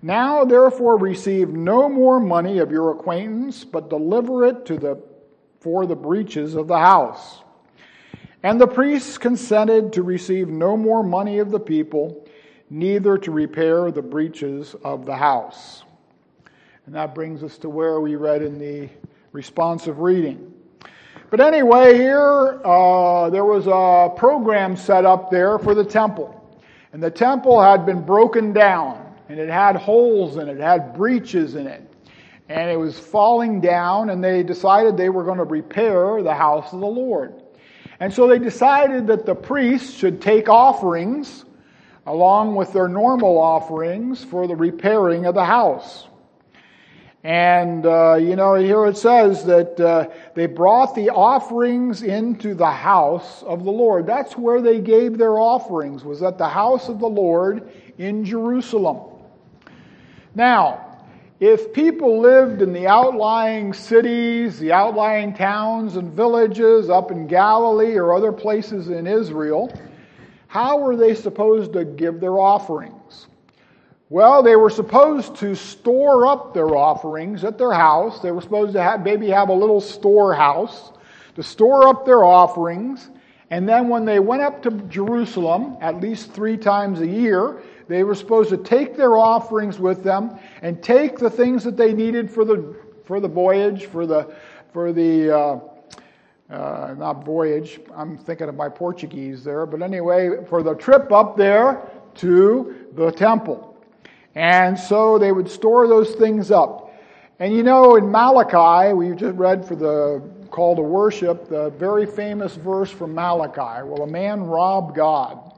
Now 0.02 0.44
therefore 0.44 0.98
receive 0.98 1.50
no 1.50 1.88
more 1.88 2.20
money 2.20 2.60
of 2.60 2.72
your 2.72 2.92
acquaintance, 2.92 3.64
but 3.64 3.90
deliver 3.90 4.46
it 4.46 4.66
to 4.66 4.78
the, 4.78 5.02
for 5.60 5.86
the 5.86 5.96
breaches 5.96 6.56
of 6.56 6.68
the 6.68 6.78
house. 6.78 7.42
And 8.42 8.60
the 8.60 8.68
priests 8.68 9.18
consented 9.18 9.94
to 9.94 10.04
receive 10.04 10.50
no 10.50 10.76
more 10.78 11.04
money 11.04 11.40
of 11.40 11.52
the 11.52 11.60
people, 11.60 12.28
neither 12.70 13.18
to 13.20 13.32
repair 13.32 13.92
the 13.92 14.02
breaches 14.02 14.76
of 14.84 15.06
the 15.06 15.16
house. 15.16 15.84
And 16.86 16.96
that 16.96 17.16
brings 17.16 17.44
us 17.44 17.58
to 17.60 17.70
where 17.70 18.00
we 18.00 18.16
read 18.16 18.42
in 18.42 18.60
the 18.60 18.90
responsive 19.32 20.00
reading. 20.00 20.55
But 21.36 21.54
anyway, 21.54 21.96
here 21.96 22.62
uh, 22.64 23.30
there 23.30 23.44
was 23.44 23.68
a 23.68 24.10
program 24.16 24.78
set 24.78 25.04
up 25.04 25.30
there 25.30 25.60
for 25.60 25.76
the 25.76 25.84
temple. 25.84 26.34
And 26.94 27.04
the 27.04 27.12
temple 27.12 27.62
had 27.62 27.86
been 27.86 28.06
broken 28.06 28.54
down 28.54 29.14
and 29.28 29.38
it 29.38 29.50
had 29.50 29.76
holes 29.76 30.38
in 30.38 30.48
it, 30.48 30.60
it 30.60 30.62
had 30.62 30.96
breaches 30.96 31.56
in 31.56 31.68
it. 31.68 31.94
And 32.48 32.72
it 32.72 32.78
was 32.78 32.98
falling 32.98 33.60
down, 33.60 34.12
and 34.12 34.24
they 34.24 34.44
decided 34.44 34.96
they 34.96 35.10
were 35.10 35.26
going 35.26 35.40
to 35.40 35.44
repair 35.44 36.24
the 36.24 36.34
house 36.34 36.72
of 36.72 36.80
the 36.80 36.88
Lord. 36.88 37.34
And 38.00 38.14
so 38.14 38.30
they 38.30 38.40
decided 38.40 39.06
that 39.08 39.26
the 39.26 39.36
priests 39.36 39.94
should 39.94 40.22
take 40.22 40.48
offerings 40.48 41.44
along 42.06 42.56
with 42.56 42.72
their 42.72 42.88
normal 42.88 43.38
offerings 43.38 44.24
for 44.24 44.48
the 44.48 44.56
repairing 44.56 45.26
of 45.26 45.36
the 45.36 45.44
house. 45.44 46.08
And, 47.26 47.88
uh, 47.88 48.18
you 48.22 48.36
know, 48.36 48.54
here 48.54 48.86
it 48.86 48.98
says 48.98 49.46
that 49.46 49.80
uh, 49.80 50.10
they 50.36 50.46
brought 50.46 50.94
the 50.94 51.10
offerings 51.10 52.04
into 52.04 52.54
the 52.54 52.70
house 52.70 53.42
of 53.42 53.64
the 53.64 53.72
Lord. 53.72 54.06
That's 54.06 54.38
where 54.38 54.62
they 54.62 54.80
gave 54.80 55.18
their 55.18 55.40
offerings, 55.40 56.04
was 56.04 56.22
at 56.22 56.38
the 56.38 56.48
house 56.48 56.88
of 56.88 57.00
the 57.00 57.08
Lord 57.08 57.68
in 57.98 58.26
Jerusalem. 58.26 59.10
Now, 60.36 61.00
if 61.40 61.74
people 61.74 62.22
lived 62.22 62.62
in 62.62 62.74
the 62.74 62.86
outlying 62.86 63.74
cities, 63.74 64.60
the 64.60 64.72
outlying 64.72 65.34
towns 65.34 65.96
and 65.96 66.14
villages 66.14 66.92
up 66.92 67.10
in 67.10 67.26
Galilee 67.26 67.96
or 67.96 68.14
other 68.14 68.32
places 68.32 68.90
in 68.90 69.08
Israel, 69.08 69.74
how 70.46 70.78
were 70.78 70.96
they 70.96 71.16
supposed 71.16 71.74
to 71.74 71.86
give 71.86 72.20
their 72.20 72.38
offerings? 72.38 73.05
Well, 74.16 74.42
they 74.42 74.56
were 74.56 74.70
supposed 74.70 75.36
to 75.40 75.56
store 75.56 76.26
up 76.26 76.54
their 76.54 76.78
offerings 76.78 77.44
at 77.44 77.58
their 77.58 77.74
house. 77.74 78.22
They 78.22 78.32
were 78.32 78.40
supposed 78.40 78.72
to 78.72 78.82
have, 78.82 79.04
maybe 79.04 79.28
have 79.28 79.50
a 79.50 79.54
little 79.54 79.82
storehouse 79.82 80.94
to 81.36 81.44
store 81.44 81.86
up 81.90 82.06
their 82.06 82.24
offerings. 82.24 83.10
And 83.50 83.68
then 83.68 83.90
when 83.90 84.06
they 84.06 84.20
went 84.20 84.42
up 84.42 84.64
to 84.64 84.72
Jerusalem, 84.88 85.76
at 85.82 86.00
least 86.00 86.32
three 86.32 86.56
times 86.56 87.02
a 87.02 87.06
year, 87.06 87.62
they 87.90 88.06
were 88.06 88.16
supposed 88.16 88.52
to 88.52 88.58
take 88.58 88.96
their 88.96 89.18
offerings 89.18 89.80
with 89.80 90.02
them 90.02 90.40
and 90.62 90.82
take 90.82 91.20
the 91.20 91.30
things 91.30 91.66
that 91.66 91.76
they 91.76 91.92
needed 91.92 92.32
for 92.32 92.46
the, 92.46 92.74
for 93.04 93.20
the 93.20 93.28
voyage, 93.28 93.88
for 93.88 94.08
the, 94.08 94.34
for 94.72 94.94
the 94.94 95.30
uh, 95.30 95.60
uh, 96.50 96.96
not 96.98 97.26
voyage, 97.26 97.82
I'm 97.94 98.18
thinking 98.18 98.48
of 98.48 98.56
my 98.56 98.70
Portuguese 98.70 99.44
there, 99.44 99.66
but 99.66 99.82
anyway, 99.82 100.46
for 100.48 100.64
the 100.64 100.74
trip 100.74 101.12
up 101.12 101.36
there 101.36 101.82
to 102.16 102.88
the 102.94 103.12
temple. 103.12 103.75
And 104.36 104.78
so 104.78 105.18
they 105.18 105.32
would 105.32 105.50
store 105.50 105.88
those 105.88 106.12
things 106.16 106.52
up. 106.52 106.94
And 107.40 107.54
you 107.54 107.64
know, 107.64 107.96
in 107.96 108.12
Malachi, 108.12 108.94
we 108.94 109.16
just 109.16 109.36
read 109.36 109.66
for 109.66 109.76
the 109.76 110.22
call 110.52 110.76
to 110.76 110.82
worship, 110.82 111.50
the 111.50 111.70
very 111.72 112.06
famous 112.06 112.56
verse 112.56 112.92
from 112.92 113.16
Malachi 113.16 113.84
Will 113.84 114.04
a 114.04 114.08
man 114.08 114.44
rob 114.44 114.96
God? 114.96 115.56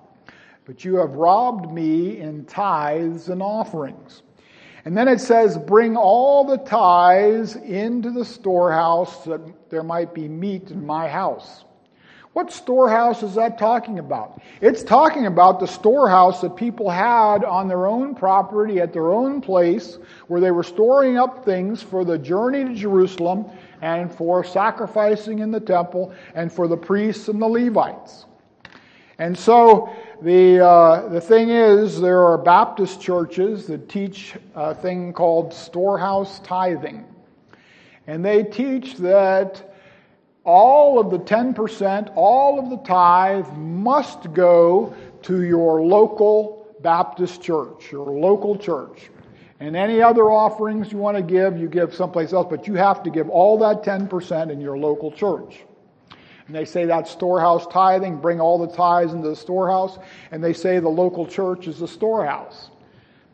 but 0.67 0.83
you 0.83 0.97
have 0.97 1.13
robbed 1.13 1.71
me 1.71 2.19
in 2.19 2.43
tithes 2.43 3.29
and 3.29 3.41
offerings. 3.41 4.21
And 4.83 4.97
then 4.97 5.07
it 5.07 5.21
says, 5.21 5.57
Bring 5.57 5.95
all 5.95 6.43
the 6.43 6.57
tithes 6.57 7.55
into 7.55 8.11
the 8.11 8.25
storehouse 8.25 9.23
that 9.23 9.69
there 9.69 9.81
might 9.81 10.13
be 10.13 10.27
meat 10.27 10.69
in 10.69 10.85
my 10.85 11.07
house. 11.07 11.63
What 12.37 12.51
storehouse 12.51 13.23
is 13.23 13.33
that 13.33 13.57
talking 13.57 13.97
about? 13.97 14.39
It's 14.61 14.83
talking 14.83 15.25
about 15.25 15.59
the 15.59 15.65
storehouse 15.65 16.39
that 16.41 16.55
people 16.55 16.87
had 16.87 17.43
on 17.43 17.67
their 17.67 17.87
own 17.87 18.13
property 18.13 18.79
at 18.79 18.93
their 18.93 19.11
own 19.11 19.41
place 19.41 19.97
where 20.27 20.39
they 20.39 20.51
were 20.51 20.61
storing 20.61 21.17
up 21.17 21.43
things 21.43 21.81
for 21.81 22.05
the 22.05 22.15
journey 22.15 22.63
to 22.63 22.75
Jerusalem 22.75 23.47
and 23.81 24.13
for 24.13 24.43
sacrificing 24.43 25.39
in 25.39 25.49
the 25.49 25.59
temple 25.59 26.13
and 26.35 26.53
for 26.53 26.67
the 26.67 26.77
priests 26.77 27.27
and 27.27 27.41
the 27.41 27.47
Levites. 27.47 28.25
And 29.17 29.35
so 29.35 29.89
the, 30.21 30.63
uh, 30.63 31.09
the 31.09 31.19
thing 31.19 31.49
is, 31.49 31.99
there 31.99 32.21
are 32.21 32.37
Baptist 32.37 33.01
churches 33.01 33.65
that 33.65 33.89
teach 33.89 34.35
a 34.53 34.75
thing 34.75 35.11
called 35.11 35.51
storehouse 35.51 36.39
tithing. 36.41 37.03
And 38.05 38.23
they 38.23 38.43
teach 38.43 38.95
that 38.97 39.66
all 40.47 40.97
of 40.97 41.11
the 41.11 41.19
10%, 41.19 42.13
all 42.15 42.57
of 42.57 42.69
the 42.69 42.77
tithe 42.77 43.51
must 43.57 44.33
go 44.33 44.95
to 45.23 45.43
your 45.43 45.83
local 45.83 46.65
Baptist 46.81 47.41
church, 47.41 47.91
your 47.91 48.07
local 48.07 48.57
church. 48.57 49.09
And 49.59 49.75
any 49.75 50.01
other 50.01 50.31
offerings 50.31 50.91
you 50.91 50.99
want 50.99 51.17
to 51.17 51.23
give, 51.23 51.57
you 51.57 51.67
give 51.67 51.93
someplace 51.93 52.31
else, 52.31 52.47
but 52.49 52.65
you 52.65 52.75
have 52.75 53.03
to 53.03 53.09
give 53.09 53.27
all 53.29 53.57
that 53.57 53.83
10% 53.83 54.49
in 54.49 54.61
your 54.61 54.77
local 54.77 55.11
church. 55.11 55.65
And 56.45 56.55
they 56.55 56.63
say 56.63 56.85
that's 56.85 57.11
storehouse 57.11 57.67
tithing, 57.67 58.21
bring 58.21 58.39
all 58.39 58.57
the 58.57 58.73
tithes 58.73 59.11
into 59.11 59.27
the 59.27 59.35
storehouse, 59.35 59.99
and 60.31 60.41
they 60.41 60.53
say 60.53 60.79
the 60.79 60.87
local 60.87 61.27
church 61.27 61.67
is 61.67 61.79
the 61.79 61.87
storehouse. 61.89 62.69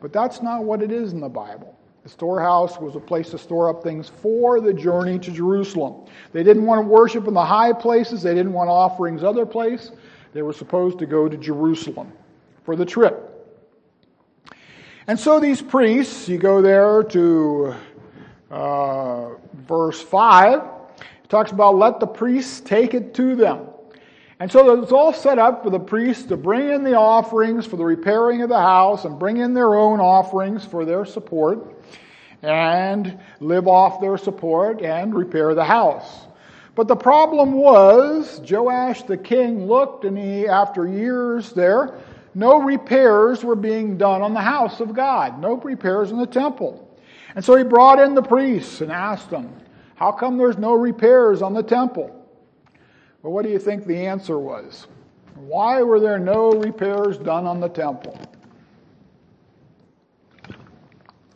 But 0.00 0.12
that's 0.12 0.42
not 0.42 0.64
what 0.64 0.82
it 0.82 0.90
is 0.90 1.12
in 1.12 1.20
the 1.20 1.28
Bible. 1.28 1.73
The 2.04 2.10
storehouse 2.10 2.78
was 2.78 2.96
a 2.96 3.00
place 3.00 3.30
to 3.30 3.38
store 3.38 3.70
up 3.70 3.82
things 3.82 4.10
for 4.10 4.60
the 4.60 4.74
journey 4.74 5.18
to 5.20 5.30
Jerusalem. 5.30 6.04
They 6.34 6.42
didn't 6.42 6.66
want 6.66 6.82
to 6.82 6.86
worship 6.86 7.26
in 7.26 7.32
the 7.32 7.44
high 7.44 7.72
places, 7.72 8.22
they 8.22 8.34
didn't 8.34 8.52
want 8.52 8.68
offerings 8.68 9.24
other 9.24 9.46
place. 9.46 9.90
They 10.34 10.42
were 10.42 10.52
supposed 10.52 10.98
to 10.98 11.06
go 11.06 11.30
to 11.30 11.36
Jerusalem 11.38 12.12
for 12.62 12.76
the 12.76 12.84
trip. 12.84 13.30
And 15.06 15.18
so 15.18 15.40
these 15.40 15.62
priests, 15.62 16.28
you 16.28 16.36
go 16.36 16.60
there 16.60 17.02
to 17.04 17.74
uh, 18.50 19.30
verse 19.66 20.02
5, 20.02 20.60
it 20.60 21.30
talks 21.30 21.52
about 21.52 21.76
let 21.76 22.00
the 22.00 22.06
priests 22.06 22.60
take 22.60 22.92
it 22.92 23.14
to 23.14 23.34
them. 23.34 23.68
And 24.40 24.52
so 24.52 24.82
it's 24.82 24.92
all 24.92 25.14
set 25.14 25.38
up 25.38 25.62
for 25.62 25.70
the 25.70 25.80
priests 25.80 26.24
to 26.24 26.36
bring 26.36 26.68
in 26.68 26.84
the 26.84 26.98
offerings 26.98 27.64
for 27.64 27.76
the 27.76 27.84
repairing 27.84 28.42
of 28.42 28.50
the 28.50 28.60
house 28.60 29.06
and 29.06 29.18
bring 29.18 29.38
in 29.38 29.54
their 29.54 29.74
own 29.74 30.00
offerings 30.00 30.66
for 30.66 30.84
their 30.84 31.06
support 31.06 31.73
and 32.44 33.18
live 33.40 33.66
off 33.66 34.00
their 34.00 34.18
support 34.18 34.82
and 34.82 35.14
repair 35.14 35.54
the 35.54 35.64
house. 35.64 36.26
But 36.74 36.88
the 36.88 36.96
problem 36.96 37.52
was 37.52 38.40
Joash 38.48 39.02
the 39.04 39.16
king 39.16 39.66
looked 39.66 40.04
and 40.04 40.18
he, 40.18 40.46
after 40.46 40.86
years 40.86 41.52
there, 41.52 41.94
no 42.34 42.60
repairs 42.60 43.44
were 43.44 43.56
being 43.56 43.96
done 43.96 44.22
on 44.22 44.34
the 44.34 44.40
house 44.40 44.80
of 44.80 44.92
God, 44.92 45.40
no 45.40 45.56
repairs 45.56 46.10
in 46.10 46.18
the 46.18 46.26
temple. 46.26 46.80
And 47.36 47.44
so 47.44 47.56
he 47.56 47.64
brought 47.64 48.00
in 48.00 48.14
the 48.14 48.22
priests 48.22 48.80
and 48.80 48.90
asked 48.90 49.30
them, 49.30 49.52
how 49.94 50.10
come 50.12 50.36
there's 50.36 50.58
no 50.58 50.72
repairs 50.72 51.42
on 51.42 51.54
the 51.54 51.62
temple? 51.62 52.10
Well, 53.22 53.32
what 53.32 53.44
do 53.44 53.50
you 53.50 53.58
think 53.58 53.86
the 53.86 54.06
answer 54.06 54.38
was? 54.38 54.86
Why 55.36 55.82
were 55.82 56.00
there 56.00 56.18
no 56.18 56.50
repairs 56.52 57.16
done 57.18 57.46
on 57.46 57.60
the 57.60 57.68
temple? 57.68 58.18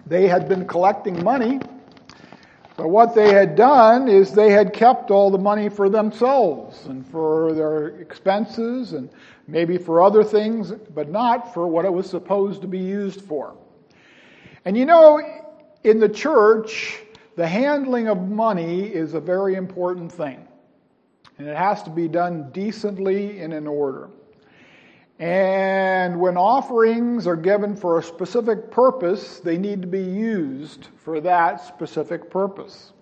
They 0.08 0.26
had 0.26 0.48
been 0.48 0.66
collecting 0.66 1.22
money, 1.22 1.60
but 2.76 2.88
what 2.88 3.14
they 3.14 3.32
had 3.32 3.56
done 3.56 4.08
is 4.08 4.32
they 4.32 4.50
had 4.50 4.72
kept 4.72 5.10
all 5.10 5.30
the 5.30 5.38
money 5.38 5.68
for 5.68 5.90
themselves 5.90 6.86
and 6.86 7.06
for 7.06 7.52
their 7.52 7.88
expenses 8.00 8.94
and 8.94 9.10
maybe 9.46 9.76
for 9.76 10.00
other 10.00 10.24
things, 10.24 10.72
but 10.94 11.10
not 11.10 11.52
for 11.52 11.66
what 11.66 11.84
it 11.84 11.92
was 11.92 12.08
supposed 12.08 12.62
to 12.62 12.68
be 12.68 12.78
used 12.78 13.20
for. 13.20 13.54
And 14.64 14.78
you 14.78 14.86
know, 14.86 15.20
in 15.84 16.00
the 16.00 16.08
church, 16.08 17.00
the 17.36 17.46
handling 17.46 18.08
of 18.08 18.28
money 18.28 18.84
is 18.84 19.12
a 19.12 19.20
very 19.20 19.56
important 19.56 20.10
thing, 20.10 20.48
and 21.36 21.46
it 21.46 21.56
has 21.56 21.82
to 21.82 21.90
be 21.90 22.08
done 22.08 22.50
decently 22.52 23.40
and 23.40 23.52
in 23.52 23.66
order. 23.66 24.08
And 25.18 26.20
when 26.20 26.36
offerings 26.36 27.26
are 27.26 27.36
given 27.36 27.74
for 27.74 27.98
a 27.98 28.02
specific 28.02 28.70
purpose, 28.70 29.40
they 29.40 29.58
need 29.58 29.82
to 29.82 29.88
be 29.88 30.02
used 30.02 30.88
for 30.96 31.20
that 31.20 31.60
specific 31.60 32.30
purpose. 32.30 32.92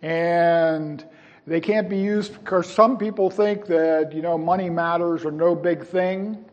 And 0.00 1.04
they 1.46 1.60
can't 1.60 1.88
be 1.88 1.98
used 1.98 2.32
because 2.32 2.72
some 2.72 2.96
people 2.96 3.28
think 3.28 3.66
that, 3.66 4.12
you 4.14 4.22
know, 4.22 4.38
money 4.38 4.70
matters 4.70 5.26
are 5.26 5.30
no 5.30 5.54
big 5.54 5.84
thing. 5.84 6.44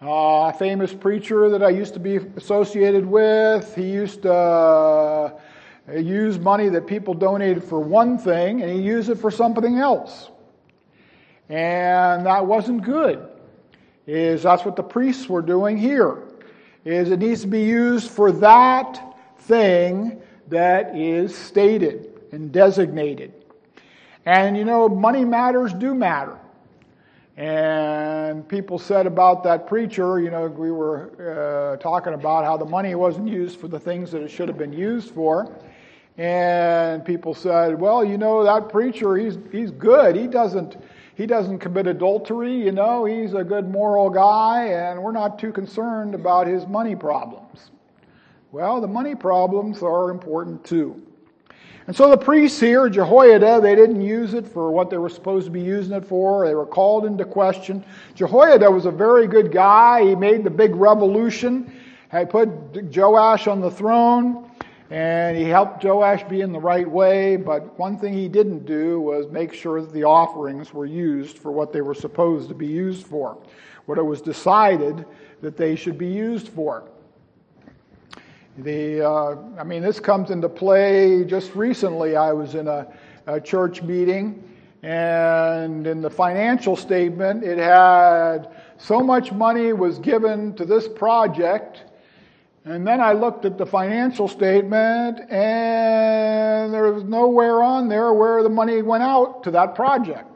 Uh, 0.00 0.52
a 0.52 0.56
famous 0.58 0.92
preacher 0.92 1.48
that 1.48 1.62
I 1.62 1.70
used 1.70 1.94
to 1.94 2.00
be 2.00 2.16
associated 2.36 3.06
with, 3.06 3.74
he 3.74 3.90
used 3.90 4.22
to 4.22 4.32
uh, 4.32 5.40
he 5.92 6.00
used 6.00 6.40
money 6.40 6.68
that 6.70 6.86
people 6.86 7.14
donated 7.14 7.62
for 7.62 7.80
one 7.80 8.16
thing 8.16 8.62
and 8.62 8.70
he 8.70 8.80
used 8.80 9.10
it 9.10 9.16
for 9.16 9.30
something 9.30 9.78
else. 9.78 10.30
And 11.48 12.24
that 12.26 12.46
wasn't 12.46 12.84
good. 12.84 13.28
Is 14.06 14.42
that's 14.42 14.64
what 14.64 14.76
the 14.76 14.82
priests 14.82 15.28
were 15.28 15.42
doing 15.42 15.76
here. 15.78 16.22
Is 16.84 17.10
it 17.10 17.20
needs 17.20 17.42
to 17.42 17.46
be 17.46 17.62
used 17.62 18.10
for 18.10 18.30
that 18.32 19.00
thing 19.38 20.20
that 20.48 20.96
is 20.96 21.34
stated 21.34 22.10
and 22.32 22.52
designated. 22.52 23.32
And 24.26 24.56
you 24.56 24.64
know, 24.64 24.88
money 24.88 25.24
matters 25.24 25.72
do 25.72 25.94
matter. 25.94 26.38
And 27.36 28.48
people 28.48 28.78
said 28.78 29.06
about 29.06 29.42
that 29.42 29.66
preacher, 29.66 30.20
you 30.20 30.30
know, 30.30 30.46
we 30.46 30.70
were 30.70 31.74
uh, 31.74 31.82
talking 31.82 32.14
about 32.14 32.44
how 32.44 32.56
the 32.56 32.64
money 32.64 32.94
wasn't 32.94 33.28
used 33.28 33.58
for 33.58 33.66
the 33.66 33.80
things 33.80 34.12
that 34.12 34.22
it 34.22 34.28
should 34.28 34.46
have 34.46 34.58
been 34.58 34.72
used 34.72 35.12
for. 35.12 35.52
And 36.16 37.04
people 37.04 37.34
said, 37.34 37.80
well, 37.80 38.04
you 38.04 38.18
know, 38.18 38.44
that 38.44 38.68
preacher, 38.68 39.16
he's, 39.16 39.36
he's 39.50 39.72
good. 39.72 40.14
He 40.14 40.28
doesn't, 40.28 40.76
he 41.14 41.26
doesn't 41.26 41.60
commit 41.60 41.86
adultery, 41.86 42.52
you 42.52 42.72
know, 42.72 43.04
he's 43.04 43.34
a 43.34 43.44
good 43.44 43.70
moral 43.70 44.10
guy, 44.10 44.66
and 44.66 45.02
we're 45.02 45.12
not 45.12 45.38
too 45.38 45.52
concerned 45.52 46.14
about 46.14 46.46
his 46.46 46.66
money 46.66 46.96
problems. 46.96 47.70
Well, 48.50 48.80
the 48.80 48.88
money 48.88 49.14
problems 49.14 49.82
are 49.82 50.10
important 50.10 50.64
too. 50.64 51.00
And 51.86 51.94
so 51.94 52.08
the 52.08 52.16
priests 52.16 52.58
here, 52.58 52.88
Jehoiada, 52.88 53.60
they 53.60 53.74
didn't 53.74 54.00
use 54.00 54.32
it 54.32 54.46
for 54.46 54.70
what 54.70 54.88
they 54.88 54.96
were 54.96 55.10
supposed 55.10 55.44
to 55.46 55.50
be 55.50 55.60
using 55.60 55.92
it 55.92 56.04
for. 56.04 56.46
They 56.46 56.54
were 56.54 56.64
called 56.64 57.04
into 57.04 57.24
question. 57.24 57.84
Jehoiada 58.14 58.70
was 58.70 58.86
a 58.86 58.90
very 58.90 59.26
good 59.26 59.52
guy. 59.52 60.02
He 60.02 60.14
made 60.14 60.44
the 60.44 60.50
big 60.50 60.74
revolution. 60.74 61.70
He 62.10 62.24
put 62.24 62.48
Joash 62.96 63.48
on 63.48 63.60
the 63.60 63.70
throne. 63.70 64.50
And 64.90 65.36
he 65.36 65.44
helped 65.44 65.82
Joash 65.82 66.24
be 66.24 66.42
in 66.42 66.52
the 66.52 66.60
right 66.60 66.88
way, 66.88 67.36
but 67.36 67.78
one 67.78 67.98
thing 67.98 68.12
he 68.12 68.28
didn't 68.28 68.66
do 68.66 69.00
was 69.00 69.26
make 69.30 69.54
sure 69.54 69.80
that 69.80 69.92
the 69.92 70.04
offerings 70.04 70.74
were 70.74 70.84
used 70.84 71.38
for 71.38 71.52
what 71.52 71.72
they 71.72 71.80
were 71.80 71.94
supposed 71.94 72.48
to 72.50 72.54
be 72.54 72.66
used 72.66 73.06
for, 73.06 73.38
what 73.86 73.96
it 73.96 74.02
was 74.02 74.20
decided 74.20 75.06
that 75.40 75.56
they 75.56 75.74
should 75.74 75.96
be 75.96 76.08
used 76.08 76.48
for. 76.48 76.84
The, 78.58 79.08
uh, 79.08 79.36
I 79.58 79.64
mean, 79.64 79.82
this 79.82 79.98
comes 79.98 80.30
into 80.30 80.48
play 80.48 81.24
just 81.24 81.54
recently. 81.54 82.14
I 82.14 82.32
was 82.32 82.54
in 82.54 82.68
a, 82.68 82.86
a 83.26 83.40
church 83.40 83.82
meeting, 83.82 84.44
and 84.82 85.86
in 85.86 86.02
the 86.02 86.10
financial 86.10 86.76
statement, 86.76 87.42
it 87.42 87.58
had 87.58 88.50
so 88.76 89.00
much 89.00 89.32
money 89.32 89.72
was 89.72 89.98
given 89.98 90.54
to 90.54 90.66
this 90.66 90.86
project 90.86 91.84
and 92.64 92.86
then 92.86 93.00
I 93.00 93.12
looked 93.12 93.44
at 93.44 93.58
the 93.58 93.66
financial 93.66 94.26
statement 94.26 95.20
and 95.30 96.72
there 96.72 96.90
was 96.92 97.04
nowhere 97.04 97.62
on 97.62 97.88
there 97.88 98.14
where 98.14 98.42
the 98.42 98.48
money 98.48 98.80
went 98.80 99.02
out 99.02 99.42
to 99.44 99.50
that 99.50 99.74
project. 99.74 100.30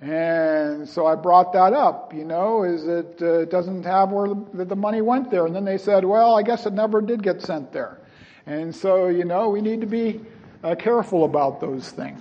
And 0.00 0.86
so 0.86 1.06
I 1.06 1.14
brought 1.14 1.52
that 1.52 1.72
up, 1.72 2.12
you 2.12 2.24
know, 2.24 2.64
is 2.64 2.86
it, 2.86 3.22
uh, 3.22 3.44
doesn't 3.46 3.84
have 3.84 4.10
where 4.10 4.34
the, 4.52 4.64
the 4.64 4.76
money 4.76 5.00
went 5.00 5.30
there. 5.30 5.46
And 5.46 5.54
then 5.54 5.64
they 5.64 5.78
said, 5.78 6.04
well, 6.04 6.34
I 6.34 6.42
guess 6.42 6.66
it 6.66 6.72
never 6.72 7.00
did 7.00 7.22
get 7.22 7.40
sent 7.40 7.72
there. 7.72 8.00
And 8.46 8.74
so, 8.74 9.06
you 9.06 9.24
know, 9.24 9.48
we 9.48 9.60
need 9.60 9.80
to 9.80 9.86
be 9.86 10.20
uh, 10.64 10.74
careful 10.74 11.24
about 11.24 11.60
those 11.60 11.88
things. 11.90 12.20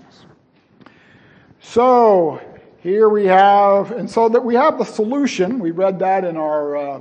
So 1.59 2.39
here 2.79 3.09
we 3.09 3.25
have, 3.25 3.91
and 3.91 4.09
so 4.09 4.29
that 4.29 4.45
we 4.45 4.53
have 4.53 4.77
the 4.77 4.85
solution. 4.85 5.59
We 5.59 5.71
read 5.71 5.99
that 5.99 6.23
in 6.23 6.37
our 6.37 6.77
uh, 6.77 6.99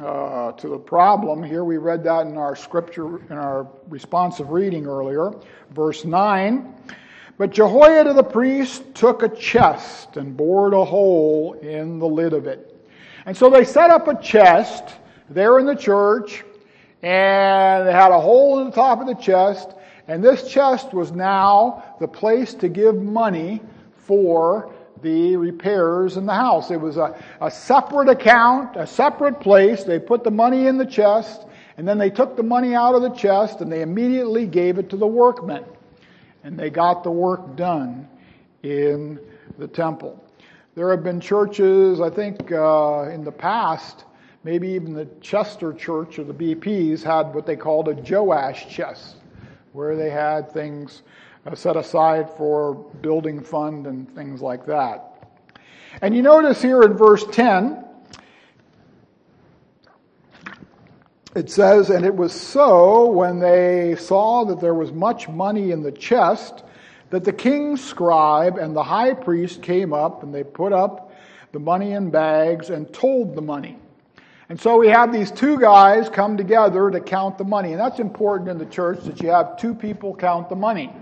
uh, 0.00 0.52
to 0.52 0.68
the 0.68 0.78
problem. 0.78 1.42
Here 1.42 1.64
we 1.64 1.76
read 1.76 2.02
that 2.04 2.26
in 2.26 2.36
our 2.36 2.56
scripture, 2.56 3.18
in 3.30 3.36
our 3.36 3.68
responsive 3.88 4.50
reading 4.50 4.86
earlier, 4.86 5.32
verse 5.70 6.04
9. 6.04 6.74
But 7.38 7.50
Jehoiada 7.50 8.12
the 8.12 8.22
priest 8.22 8.94
took 8.94 9.22
a 9.22 9.28
chest 9.28 10.16
and 10.16 10.36
bored 10.36 10.74
a 10.74 10.84
hole 10.84 11.54
in 11.54 11.98
the 11.98 12.06
lid 12.06 12.32
of 12.32 12.46
it. 12.46 12.76
And 13.26 13.36
so 13.36 13.50
they 13.50 13.64
set 13.64 13.90
up 13.90 14.08
a 14.08 14.20
chest 14.20 14.84
there 15.28 15.58
in 15.58 15.66
the 15.66 15.76
church, 15.76 16.44
and 17.02 17.86
they 17.86 17.92
had 17.92 18.10
a 18.10 18.20
hole 18.20 18.60
in 18.60 18.66
the 18.66 18.72
top 18.72 19.00
of 19.00 19.06
the 19.06 19.14
chest, 19.14 19.74
and 20.08 20.24
this 20.24 20.50
chest 20.50 20.92
was 20.92 21.12
now 21.12 21.96
the 22.00 22.08
place 22.08 22.52
to 22.54 22.68
give 22.68 22.96
money 22.96 23.62
for 23.94 24.74
the 25.02 25.36
repairs 25.36 26.16
in 26.16 26.26
the 26.26 26.34
house. 26.34 26.70
It 26.70 26.80
was 26.80 26.96
a, 26.96 27.20
a 27.40 27.50
separate 27.50 28.08
account, 28.08 28.76
a 28.76 28.86
separate 28.86 29.40
place. 29.40 29.84
They 29.84 29.98
put 29.98 30.24
the 30.24 30.30
money 30.30 30.66
in 30.66 30.78
the 30.78 30.86
chest, 30.86 31.46
and 31.76 31.86
then 31.86 31.98
they 31.98 32.10
took 32.10 32.36
the 32.36 32.42
money 32.42 32.74
out 32.74 32.94
of 32.94 33.02
the 33.02 33.10
chest 33.10 33.60
and 33.60 33.72
they 33.72 33.82
immediately 33.82 34.46
gave 34.46 34.78
it 34.78 34.90
to 34.90 34.96
the 34.96 35.06
workmen. 35.06 35.64
And 36.44 36.58
they 36.58 36.70
got 36.70 37.04
the 37.04 37.10
work 37.10 37.56
done 37.56 38.08
in 38.62 39.18
the 39.58 39.68
temple. 39.68 40.22
There 40.74 40.90
have 40.90 41.02
been 41.02 41.20
churches, 41.20 42.00
I 42.00 42.10
think, 42.10 42.52
uh, 42.52 43.10
in 43.12 43.24
the 43.24 43.32
past, 43.32 44.04
maybe 44.44 44.68
even 44.68 44.94
the 44.94 45.06
Chester 45.20 45.72
Church 45.72 46.18
or 46.18 46.24
the 46.24 46.34
BPs 46.34 47.02
had 47.02 47.34
what 47.34 47.46
they 47.46 47.56
called 47.56 47.88
a 47.88 47.94
Joash 47.94 48.68
chest, 48.68 49.16
where 49.72 49.96
they 49.96 50.10
had 50.10 50.50
things 50.52 51.02
Uh, 51.46 51.54
set 51.54 51.74
aside 51.74 52.28
for 52.36 52.74
building 52.74 53.42
fund 53.42 53.86
and 53.86 54.14
things 54.14 54.42
like 54.42 54.66
that. 54.66 55.30
And 56.02 56.14
you 56.14 56.20
notice 56.20 56.60
here 56.60 56.82
in 56.82 56.92
verse 56.92 57.24
10, 57.32 57.82
it 61.34 61.48
says, 61.48 61.88
And 61.88 62.04
it 62.04 62.14
was 62.14 62.34
so 62.34 63.06
when 63.06 63.38
they 63.40 63.96
saw 63.96 64.44
that 64.44 64.60
there 64.60 64.74
was 64.74 64.92
much 64.92 65.30
money 65.30 65.70
in 65.70 65.82
the 65.82 65.92
chest, 65.92 66.62
that 67.08 67.24
the 67.24 67.32
king's 67.32 67.82
scribe 67.82 68.58
and 68.58 68.76
the 68.76 68.84
high 68.84 69.14
priest 69.14 69.62
came 69.62 69.94
up, 69.94 70.22
and 70.22 70.34
they 70.34 70.44
put 70.44 70.74
up 70.74 71.10
the 71.52 71.58
money 71.58 71.92
in 71.92 72.10
bags 72.10 72.68
and 72.68 72.92
told 72.92 73.34
the 73.34 73.42
money. 73.42 73.78
And 74.50 74.60
so 74.60 74.76
we 74.76 74.88
have 74.88 75.10
these 75.10 75.30
two 75.30 75.58
guys 75.58 76.10
come 76.10 76.36
together 76.36 76.90
to 76.90 77.00
count 77.00 77.38
the 77.38 77.44
money. 77.44 77.70
And 77.70 77.80
that's 77.80 77.98
important 77.98 78.50
in 78.50 78.58
the 78.58 78.66
church 78.66 79.04
that 79.04 79.22
you 79.22 79.30
have 79.30 79.56
two 79.56 79.74
people 79.74 80.14
count 80.14 80.50
the 80.50 80.56
money. 80.56 80.92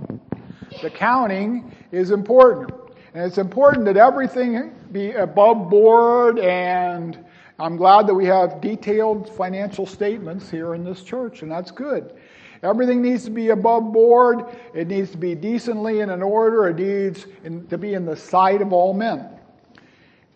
The 0.81 0.91
counting 0.91 1.73
is 1.93 2.11
important. 2.11 2.73
And 3.15 3.25
it's 3.25 3.39
important 3.39 3.85
that 3.87 3.97
everything 3.97 4.75
be 4.93 5.13
above 5.13 5.69
board 5.69 6.39
and 6.39 7.25
I'm 7.61 7.77
glad 7.77 8.07
that 8.07 8.15
we 8.15 8.25
have 8.27 8.61
detailed 8.61 9.29
financial 9.35 9.85
statements 9.85 10.49
here 10.49 10.75
in 10.75 10.85
this 10.85 11.03
church, 11.03 11.43
and 11.43 11.51
that's 11.51 11.73
good. 11.73 12.15
Everything 12.63 13.03
needs 13.03 13.25
to 13.25 13.31
be 13.31 13.49
above 13.49 13.93
board. 13.93 14.45
It 14.75 14.87
needs 14.87 15.11
to 15.11 15.17
be 15.17 15.35
decently 15.35 16.01
in 16.01 16.11
an 16.11 16.23
order. 16.23 16.69
It 16.69 16.77
needs 16.77 17.27
to 17.69 17.79
be 17.79 17.95
in 17.95 18.05
the 18.05 18.15
sight 18.15 18.63
of 18.63 18.73
all 18.73 18.95
men. 18.95 19.29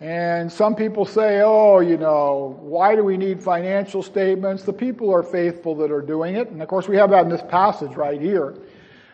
And 0.00 0.50
some 0.50 0.74
people 0.74 1.04
say, 1.04 1.42
oh, 1.44 1.78
you 1.78 1.96
know, 1.96 2.58
why 2.60 2.96
do 2.96 3.04
we 3.04 3.16
need 3.16 3.40
financial 3.40 4.02
statements? 4.02 4.64
The 4.64 4.72
people 4.72 5.12
are 5.14 5.22
faithful 5.22 5.76
that 5.76 5.92
are 5.92 6.02
doing 6.02 6.34
it. 6.34 6.48
And 6.48 6.60
of 6.60 6.66
course, 6.66 6.88
we 6.88 6.96
have 6.96 7.10
that 7.10 7.22
in 7.22 7.28
this 7.28 7.42
passage 7.42 7.92
right 7.92 8.20
here. 8.20 8.56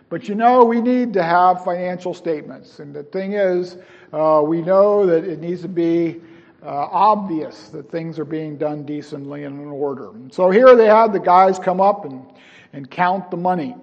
But 0.09 0.29
you 0.29 0.35
know, 0.35 0.65
we 0.65 0.81
need 0.81 1.13
to 1.15 1.23
have 1.23 1.65
financial 1.65 2.15
statements. 2.15 2.79
And 2.79 2.95
the 2.95 3.03
thing 3.03 3.33
is, 3.33 3.77
uh, 4.13 4.43
we 4.45 4.63
know 4.63 5.05
that 5.07 5.25
it 5.25 5.41
needs 5.41 5.61
to 5.63 5.69
be 5.69 6.21
uh, 6.63 6.89
obvious 6.91 7.69
that 7.69 7.91
things 7.91 8.19
are 8.19 8.25
being 8.25 8.57
done 8.57 8.85
decently 8.85 9.45
and 9.45 9.61
in 9.61 9.69
order. 9.69 10.11
And 10.11 10.33
so 10.33 10.51
here 10.51 10.75
they 10.75 10.87
had 10.87 11.13
the 11.13 11.21
guys 11.21 11.59
come 11.59 11.81
up 11.81 12.05
and, 12.05 12.25
and 12.73 12.91
count 12.91 13.31
the 13.31 13.37
money. 13.37 13.77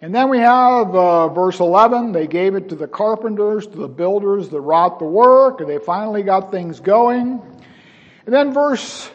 And 0.00 0.14
then 0.14 0.28
we 0.28 0.38
have 0.38 0.94
uh, 0.94 1.28
verse 1.28 1.58
11. 1.58 2.12
They 2.12 2.28
gave 2.28 2.54
it 2.54 2.68
to 2.68 2.76
the 2.76 2.86
carpenters, 2.86 3.66
to 3.66 3.76
the 3.76 3.88
builders 3.88 4.48
that 4.50 4.60
wrought 4.60 4.98
the 4.98 5.06
work, 5.06 5.60
and 5.60 5.68
they 5.68 5.78
finally 5.78 6.22
got 6.22 6.52
things 6.52 6.78
going. 6.78 7.42
And 8.24 8.34
then 8.34 8.52
verse 8.52 9.10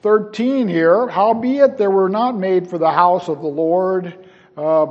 13 0.00 0.68
here, 0.68 1.08
howbeit 1.08 1.76
there 1.76 1.90
were 1.90 2.08
not 2.08 2.38
made 2.38 2.70
for 2.70 2.78
the 2.78 2.90
house 2.90 3.28
of 3.28 3.40
the 3.42 3.48
Lord 3.48 4.23
uh, 4.56 4.86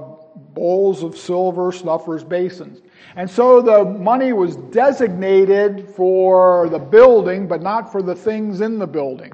bowls 0.54 1.04
of 1.04 1.18
silver, 1.18 1.72
snuffers, 1.72 2.24
basins. 2.24 2.82
And 3.16 3.30
so 3.30 3.62
the 3.62 3.86
money 3.86 4.34
was 4.34 4.56
designated 4.56 5.88
for 5.90 6.70
the 6.70 6.80
building, 6.80 7.48
but 7.48 7.62
not 7.62 7.92
for 7.92 8.02
the 8.02 8.16
things 8.16 8.62
in 8.62 8.80
the 8.80 8.88
building. 8.88 9.34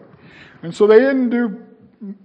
And 0.63 0.75
so 0.75 0.87
they 0.87 0.99
didn't 0.99 1.29
do 1.29 1.65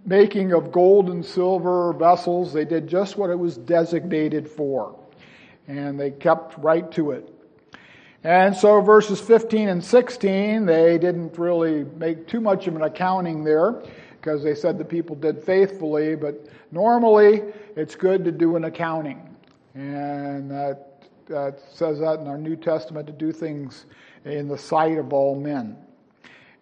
making 0.07 0.53
of 0.53 0.71
gold 0.71 1.11
and 1.11 1.25
silver 1.25 1.93
vessels. 1.93 2.53
They 2.53 2.65
did 2.65 2.89
just 2.89 3.17
what 3.17 3.31
it 3.31 3.39
was 3.39 3.57
designated 3.57 4.49
for. 4.49 4.99
And 5.67 5.99
they 5.99 6.11
kept 6.11 6.59
right 6.59 6.91
to 6.93 7.13
it. 7.13 7.31
And 8.23 8.57
so 8.57 8.81
verses 8.81 9.21
15 9.21 9.69
and 9.69 9.85
16, 9.85 10.65
they 10.65 10.99
didn't 10.99 11.37
really 11.39 11.85
make 11.85 12.27
too 12.27 12.41
much 12.41 12.67
of 12.67 12.75
an 12.75 12.83
accounting 12.83 13.45
there 13.45 13.83
because 14.25 14.43
they 14.43 14.55
said 14.55 14.79
the 14.79 14.85
people 14.85 15.15
did 15.15 15.45
faithfully, 15.45 16.15
but 16.15 16.47
normally 16.73 17.43
it's 17.77 17.95
good 17.95 18.25
to 18.25 18.33
do 18.33 18.57
an 18.57 18.65
accounting. 18.65 19.29
And 19.75 20.51
that 20.51 21.05
uh, 21.35 21.51
says 21.71 21.99
that 21.99 22.21
in 22.21 22.27
our 22.27 22.39
New 22.39 22.57
Testament 22.57 23.07
to 23.07 23.13
do 23.13 23.33
things 23.33 23.85
in 24.25 24.49
the 24.49 24.57
sight 24.57 24.97
of 24.97 25.13
all 25.13 25.39
men. 25.39 25.77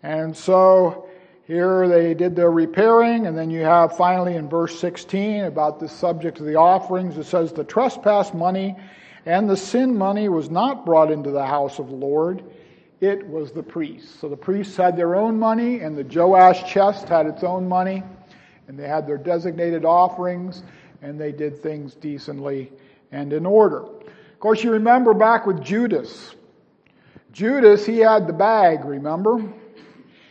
And 0.03 0.37
so 0.37 1.09
here 1.47 1.87
they 1.87 2.15
did 2.15 2.35
their 2.35 2.51
repairing, 2.51 3.29
and 3.29 3.39
then 3.39 3.49
you 3.49 3.61
have 3.61 3.97
finally 3.97 4.35
in 4.35 4.49
verse 4.49 4.77
16 4.81 5.45
about 5.45 5.79
the 5.79 5.89
subject 5.89 6.41
of 6.41 6.47
the 6.47 6.57
offerings. 6.57 7.17
It 7.17 7.27
says, 7.27 7.53
The 7.53 7.63
trespass 7.63 8.35
money 8.35 8.75
and 9.25 9.49
the 9.49 9.57
sin 9.57 9.97
money 9.97 10.29
was 10.29 10.51
not 10.51 10.85
brought 10.85 11.13
into 11.13 11.31
the 11.31 11.47
house 11.47 11.79
of 11.79 11.91
the 11.91 11.95
Lord, 11.95 12.43
it 13.03 13.27
was 13.27 13.53
the 13.53 13.63
priests. 13.63 14.19
So 14.21 14.29
the 14.29 14.37
priests 14.37 14.77
had 14.77 14.97
their 14.97 15.17
own 15.17 15.39
money, 15.39 15.81
and 15.81 15.97
the 15.97 16.05
Joash 16.05 16.73
chest 16.73 17.09
had 17.09 17.27
its 17.27 17.43
own 17.43 17.69
money, 17.69 18.03
and 18.69 18.79
they 18.79 18.89
had 18.89 19.07
their 19.07 19.19
designated 19.19 19.85
offerings, 19.85 20.63
and 21.03 21.21
they 21.21 21.33
did 21.33 21.59
things 21.59 21.95
decently 21.97 22.73
and 23.13 23.33
in 23.33 23.45
order 23.45 23.83
Of 23.83 24.41
course, 24.41 24.65
you 24.65 24.73
remember 24.73 25.15
back 25.15 25.47
with 25.47 25.63
Judas. 25.63 26.35
Judas, 27.31 27.87
he 27.87 27.99
had 27.99 28.27
the 28.27 28.33
bag, 28.33 28.85
remember? 28.85 29.53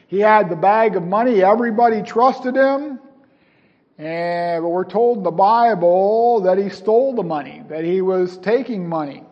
He 0.07 0.19
had 0.19 0.49
the 0.49 0.57
bag 0.57 0.97
of 0.97 1.03
money. 1.03 1.41
Everybody 1.41 2.01
trusted 2.01 2.55
him. 2.55 2.99
And 3.97 4.63
we're 4.65 4.83
told 4.83 5.19
in 5.19 5.23
the 5.23 5.31
Bible 5.31 6.41
that 6.41 6.57
he 6.57 6.69
stole 6.69 7.15
the 7.15 7.23
money, 7.23 7.63
that 7.69 7.85
he 7.85 8.01
was 8.01 8.37
taking 8.39 8.89
money, 8.89 9.23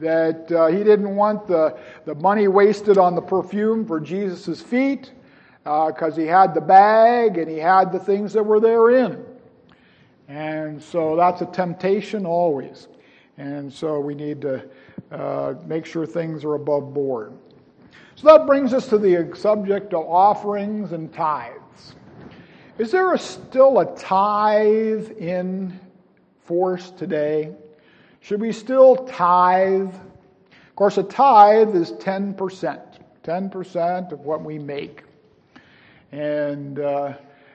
that 0.00 0.50
uh, 0.52 0.66
he 0.66 0.84
didn't 0.84 1.14
want 1.14 1.46
the, 1.46 1.76
the 2.04 2.14
money 2.14 2.48
wasted 2.48 2.98
on 2.98 3.14
the 3.14 3.22
perfume 3.22 3.86
for 3.86 4.00
Jesus' 4.00 4.60
feet, 4.60 5.12
because 5.64 6.16
uh, 6.16 6.20
he 6.20 6.26
had 6.26 6.54
the 6.54 6.60
bag 6.60 7.36
and 7.38 7.50
he 7.50 7.58
had 7.58 7.92
the 7.92 7.98
things 7.98 8.32
that 8.32 8.42
were 8.42 8.60
therein. 8.60 9.24
And 10.28 10.82
so 10.82 11.16
that's 11.16 11.40
a 11.42 11.46
temptation 11.46 12.26
always. 12.26 12.88
And 13.36 13.72
so 13.72 14.00
we 14.00 14.14
need 14.14 14.40
to 14.42 14.68
uh, 15.10 15.54
make 15.66 15.86
sure 15.86 16.06
things 16.06 16.44
are 16.44 16.54
above 16.54 16.92
board. 16.92 17.32
So 18.14 18.26
that 18.26 18.46
brings 18.46 18.74
us 18.74 18.88
to 18.88 18.98
the 18.98 19.30
subject 19.36 19.94
of 19.94 20.04
offerings 20.06 20.92
and 20.92 21.12
tithes. 21.12 21.94
Is 22.78 22.90
there 22.90 23.12
a, 23.12 23.18
still 23.18 23.78
a 23.78 23.96
tithe 23.96 25.10
in 25.18 25.78
force 26.44 26.90
today? 26.90 27.52
Should 28.20 28.40
we 28.40 28.52
still 28.52 28.96
tithe? 28.96 29.94
Of 29.94 30.76
course, 30.76 30.98
a 30.98 31.02
tithe 31.02 31.74
is 31.74 31.92
10%, 31.92 32.80
10% 33.24 34.12
of 34.12 34.20
what 34.20 34.42
we 34.44 34.58
make. 34.58 35.04
And, 36.12 36.78
uh, 36.78 37.14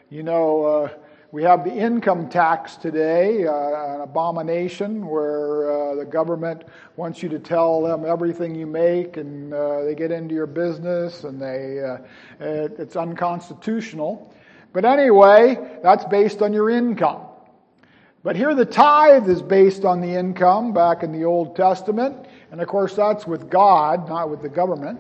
you 0.10 0.24
know, 0.24 0.64
uh, 0.64 0.90
we 1.34 1.42
have 1.42 1.64
the 1.64 1.74
income 1.74 2.30
tax 2.30 2.76
today, 2.76 3.48
uh, 3.48 3.96
an 3.96 4.02
abomination 4.02 5.08
where 5.08 5.72
uh, 5.72 5.96
the 5.96 6.06
government 6.06 6.64
wants 6.96 7.24
you 7.24 7.30
to 7.30 7.40
tell 7.40 7.82
them 7.82 8.06
everything 8.06 8.54
you 8.54 8.68
make, 8.68 9.18
and 9.18 9.52
uh, 9.52 9.82
they 9.84 9.96
get 9.96 10.12
into 10.12 10.36
your 10.36 10.46
business, 10.46 11.24
and 11.24 11.42
they 11.42 11.84
uh, 11.84 11.98
it, 12.40 12.76
it's 12.78 12.96
unconstitutional. 12.96 14.32
But 14.74 14.86
anyway, 14.86 15.80
that's 15.82 16.06
based 16.06 16.44
on 16.44 16.54
your 16.54 16.70
income. 16.70 17.22
But 18.24 18.38
here 18.38 18.56
the 18.56 18.66
tithe 18.66 19.30
is 19.30 19.42
based 19.42 19.84
on 19.84 20.00
the 20.00 20.16
income 20.16 20.72
back 20.72 21.04
in 21.04 21.12
the 21.12 21.26
Old 21.26 21.58
Testament, 21.58 22.26
and 22.52 22.62
of 22.62 22.70
course 22.70 22.96
that's 22.96 23.28
with 23.28 23.50
God, 23.50 24.08
not 24.08 24.30
with 24.30 24.42
the 24.42 24.50
government. 24.50 25.00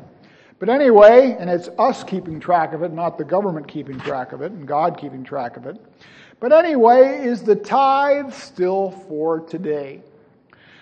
But 0.59 0.67
anyway, 0.69 1.36
and 1.39 1.49
it's 1.49 1.69
us 1.79 2.03
keeping 2.03 2.41
track 2.41 2.73
of 2.73 2.83
it, 2.83 2.91
not 2.91 3.17
the 3.17 3.23
government 3.23 3.67
keeping 3.67 3.97
track 3.99 4.33
of 4.33 4.41
it, 4.41 4.51
and 4.51 4.67
God 4.67 4.97
keeping 4.97 5.23
track 5.23 5.55
of 5.55 5.65
it. 5.65 5.77
But 6.41 6.51
anyway, 6.51 7.25
is 7.25 7.41
the 7.43 7.55
tithe 7.55 8.33
still 8.33 8.91
for 8.91 9.39
today? 9.39 10.01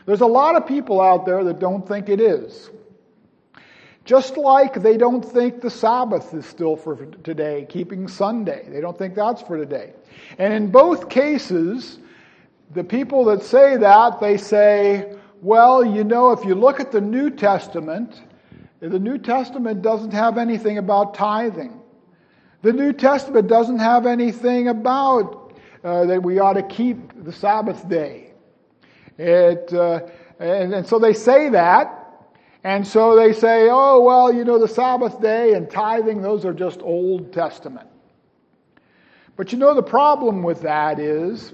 There's 0.08 0.22
a 0.22 0.28
lot 0.28 0.56
of 0.56 0.68
people 0.68 1.00
out 1.00 1.28
there 1.28 1.44
that 1.44 1.60
don't 1.60 1.88
think 1.88 2.10
it 2.10 2.20
is. 2.20 2.72
Just 4.04 4.36
like 4.36 4.82
they 4.82 4.98
don't 4.98 5.24
think 5.24 5.62
the 5.62 5.70
Sabbath 5.70 6.34
is 6.34 6.48
still 6.48 6.76
for 6.76 7.06
today, 7.24 7.68
keeping 7.70 8.08
Sunday. 8.08 8.66
They 8.68 8.82
don't 8.82 8.98
think 8.98 9.14
that's 9.14 9.44
for 9.44 9.58
today. 9.58 9.94
And 10.40 10.52
in 10.54 10.72
both 10.72 11.08
cases, 11.08 12.00
the 12.74 12.84
people 12.84 13.26
that 13.26 13.44
say 13.44 13.78
that, 13.78 14.20
they 14.20 14.38
say, 14.38 15.16
well, 15.42 15.84
you 15.84 16.04
know, 16.04 16.32
if 16.32 16.46
you 16.46 16.56
look 16.56 16.80
at 16.80 16.92
the 16.92 17.02
New 17.02 17.30
Testament, 17.30 18.22
the 18.80 19.00
New 19.00 19.18
Testament 19.18 19.82
doesn't 19.82 20.12
have 20.12 20.38
anything 20.38 20.78
about 20.78 21.14
tithing. 21.14 21.82
The 22.62 22.72
New 22.74 22.94
Testament 22.94 23.48
doesn't 23.48 23.80
have 23.80 24.06
anything 24.06 24.70
about 24.70 25.54
uh, 25.84 26.06
that 26.06 26.22
we 26.22 26.40
ought 26.40 26.54
to 26.54 26.64
keep 26.64 27.24
the 27.24 27.34
Sabbath 27.34 27.90
day. 27.90 28.34
It, 29.18 29.74
uh, 29.74 30.02
and, 30.40 30.74
and 30.74 30.88
so 30.88 31.00
they 31.00 31.14
say 31.14 31.50
that, 31.50 31.98
and 32.64 32.86
so 32.86 33.16
they 33.16 33.34
say, 33.34 33.70
oh, 33.72 34.02
well, 34.02 34.32
you 34.32 34.46
know, 34.46 34.60
the 34.60 34.68
Sabbath 34.68 35.20
day 35.20 35.54
and 35.54 35.70
tithing, 35.70 36.22
those 36.22 36.46
are 36.46 36.54
just 36.54 36.82
Old 36.82 37.34
Testament. 37.34 37.88
But 39.36 39.52
you 39.52 39.58
know, 39.58 39.74
the 39.74 39.84
problem 39.84 40.44
with 40.44 40.62
that 40.62 41.00
is, 41.00 41.54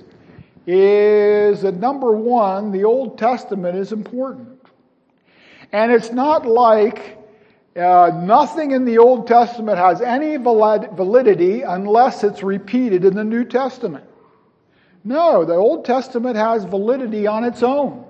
is 0.67 1.61
that 1.61 1.75
number 1.75 2.11
one, 2.11 2.71
the 2.71 2.83
Old 2.83 3.17
Testament 3.17 3.77
is 3.77 3.93
important. 3.93 4.61
And 5.71 5.91
it's 5.93 6.11
not 6.11 6.45
like 6.45 7.17
uh, 7.77 8.11
nothing 8.21 8.71
in 8.71 8.83
the 8.83 8.97
Old 8.97 9.27
Testament 9.27 9.77
has 9.77 10.01
any 10.01 10.35
validity 10.35 11.61
unless 11.61 12.23
it's 12.23 12.43
repeated 12.43 13.05
in 13.05 13.15
the 13.15 13.23
New 13.23 13.45
Testament. 13.45 14.03
No, 15.05 15.45
the 15.45 15.55
Old 15.55 15.85
Testament 15.85 16.35
has 16.35 16.65
validity 16.65 17.27
on 17.27 17.45
its 17.45 17.63
own. 17.63 18.03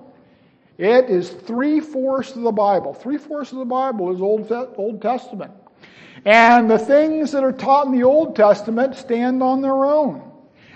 It 0.78 1.10
is 1.10 1.30
three 1.30 1.78
fourths 1.78 2.34
of 2.34 2.42
the 2.42 2.52
Bible. 2.52 2.92
Three 2.92 3.18
fourths 3.18 3.52
of 3.52 3.58
the 3.58 3.64
Bible 3.64 4.12
is 4.12 4.20
Old, 4.20 4.50
Old 4.76 5.00
Testament. 5.00 5.52
And 6.24 6.68
the 6.68 6.78
things 6.78 7.30
that 7.32 7.44
are 7.44 7.52
taught 7.52 7.86
in 7.86 7.92
the 7.92 8.02
Old 8.02 8.34
Testament 8.34 8.96
stand 8.96 9.44
on 9.44 9.60
their 9.60 9.84
own. 9.84 10.28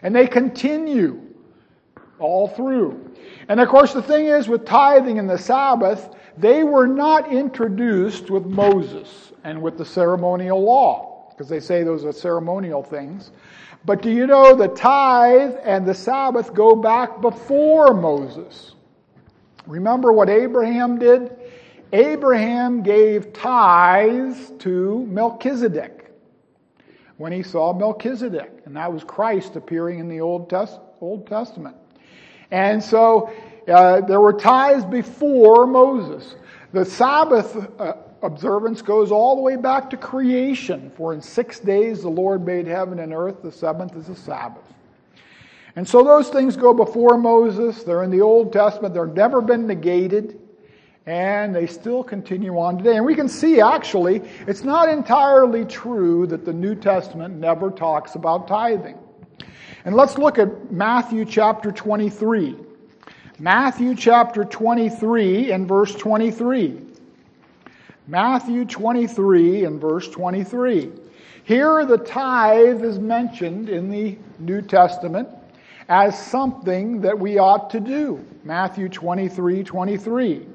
And 0.03 0.14
they 0.14 0.29
continue 0.29 1.32
all 2.22 2.48
through. 2.48 3.12
And 3.48 3.61
of 3.61 3.68
course, 3.68 3.92
the 3.92 4.02
thing 4.02 4.26
is 4.26 4.48
with 4.48 4.64
tithing 4.64 5.18
and 5.18 5.28
the 5.28 5.38
Sabbath, 5.38 6.14
they 6.38 6.64
were 6.64 6.87
not 6.87 7.32
introduced 7.32 8.30
with 8.30 8.46
Moses 8.46 9.32
and 9.44 9.61
with 9.61 9.76
the 9.76 9.85
ceremonial 9.85 10.62
law, 10.62 11.26
because 11.30 11.48
they 11.48 11.61
say 11.61 11.82
those 11.82 12.04
are 12.04 12.12
ceremonial 12.12 12.82
things. 12.82 13.32
But 13.85 14.00
do 14.00 14.11
you 14.11 14.26
know 14.26 14.54
the 14.54 14.68
tithe 14.68 15.56
and 15.64 15.85
the 15.85 15.94
Sabbath 15.94 16.54
go 16.54 16.76
back 16.76 17.20
before 17.20 17.92
Moses? 17.92 18.74
Remember 19.66 20.12
what 20.12 20.30
Abraham 20.30 20.98
did? 20.98 21.37
Abraham 21.92 22.82
gave 22.82 23.32
tithes 23.32 24.52
to 24.61 25.04
Melchizedek 25.06 26.11
when 27.18 27.32
he 27.32 27.42
saw 27.42 27.72
Melchizedek, 27.72 28.62
and 28.64 28.76
that 28.76 28.92
was 28.92 29.04
Christ 29.04 29.56
appearing 29.56 29.98
in 29.98 30.08
the 30.08 30.20
Old, 30.20 30.48
Test- 30.48 30.80
Old 31.00 31.26
Testament. 31.26 31.76
And 32.52 32.84
so 32.84 33.32
uh, 33.66 34.02
there 34.02 34.20
were 34.20 34.34
tithes 34.34 34.84
before 34.84 35.66
Moses. 35.66 36.36
The 36.72 36.84
Sabbath 36.84 37.56
uh, 37.80 37.94
observance 38.22 38.82
goes 38.82 39.10
all 39.10 39.34
the 39.34 39.42
way 39.42 39.56
back 39.56 39.90
to 39.90 39.96
creation, 39.96 40.92
for 40.94 41.14
in 41.14 41.20
six 41.20 41.58
days 41.58 42.02
the 42.02 42.10
Lord 42.10 42.46
made 42.46 42.66
heaven 42.66 43.00
and 43.00 43.12
earth, 43.12 43.42
the 43.42 43.50
seventh 43.50 43.96
is 43.96 44.06
the 44.06 44.14
Sabbath. 44.14 44.62
And 45.76 45.88
so 45.88 46.04
those 46.04 46.28
things 46.28 46.54
go 46.54 46.74
before 46.74 47.16
Moses, 47.16 47.82
they're 47.82 48.02
in 48.02 48.10
the 48.10 48.20
Old 48.20 48.52
Testament, 48.52 48.94
they've 48.94 49.08
never 49.08 49.40
been 49.40 49.66
negated, 49.66 50.38
and 51.06 51.54
they 51.54 51.66
still 51.66 52.04
continue 52.04 52.58
on 52.58 52.76
today. 52.76 52.96
And 52.96 53.06
we 53.06 53.14
can 53.14 53.28
see 53.28 53.62
actually, 53.62 54.22
it's 54.46 54.62
not 54.62 54.90
entirely 54.90 55.64
true 55.64 56.26
that 56.26 56.44
the 56.44 56.52
New 56.52 56.74
Testament 56.74 57.36
never 57.36 57.70
talks 57.70 58.14
about 58.14 58.46
tithing. 58.46 58.98
And 59.85 59.97
let's 59.97 60.16
look 60.16 60.38
at 60.38 60.71
Matthew 60.71 61.25
chapter 61.25 61.73
23. 61.73 62.57
Matthew 63.38 63.97
chapter 63.97 64.45
23 64.45 65.51
and 65.51 65.66
verse 65.66 65.95
23. 65.95 66.81
Matthew 68.07 68.64
23 68.64 69.64
and 69.64 69.81
verse 69.81 70.09
23. 70.09 70.92
Here 71.45 71.85
the 71.85 71.99
tithe 71.99 72.85
is 72.85 73.01
mentioned 73.01 73.68
in 73.68 73.90
the 73.90 74.16
New 74.38 74.62
Testament 74.62 75.29
as 75.88 76.16
something 76.16 77.01
that 77.01 77.18
we 77.18 77.38
ought 77.38 77.68
to 77.71 77.81
do. 77.81 78.25
Matthew 78.45 78.88
23, 78.88 79.64
23. 79.64 80.47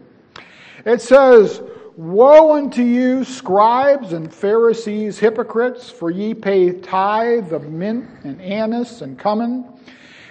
It 0.85 1.01
says, 1.01 1.61
Woe 1.97 2.55
unto 2.55 2.83
you, 2.83 3.23
scribes 3.23 4.13
and 4.13 4.31
Pharisees, 4.31 5.17
hypocrites, 5.17 5.89
for 5.89 6.11
ye 6.11 6.35
pay 6.35 6.71
tithe 6.71 7.51
of 7.51 7.71
mint 7.71 8.07
and 8.23 8.39
anise 8.39 9.01
and 9.01 9.17
cumin 9.17 9.65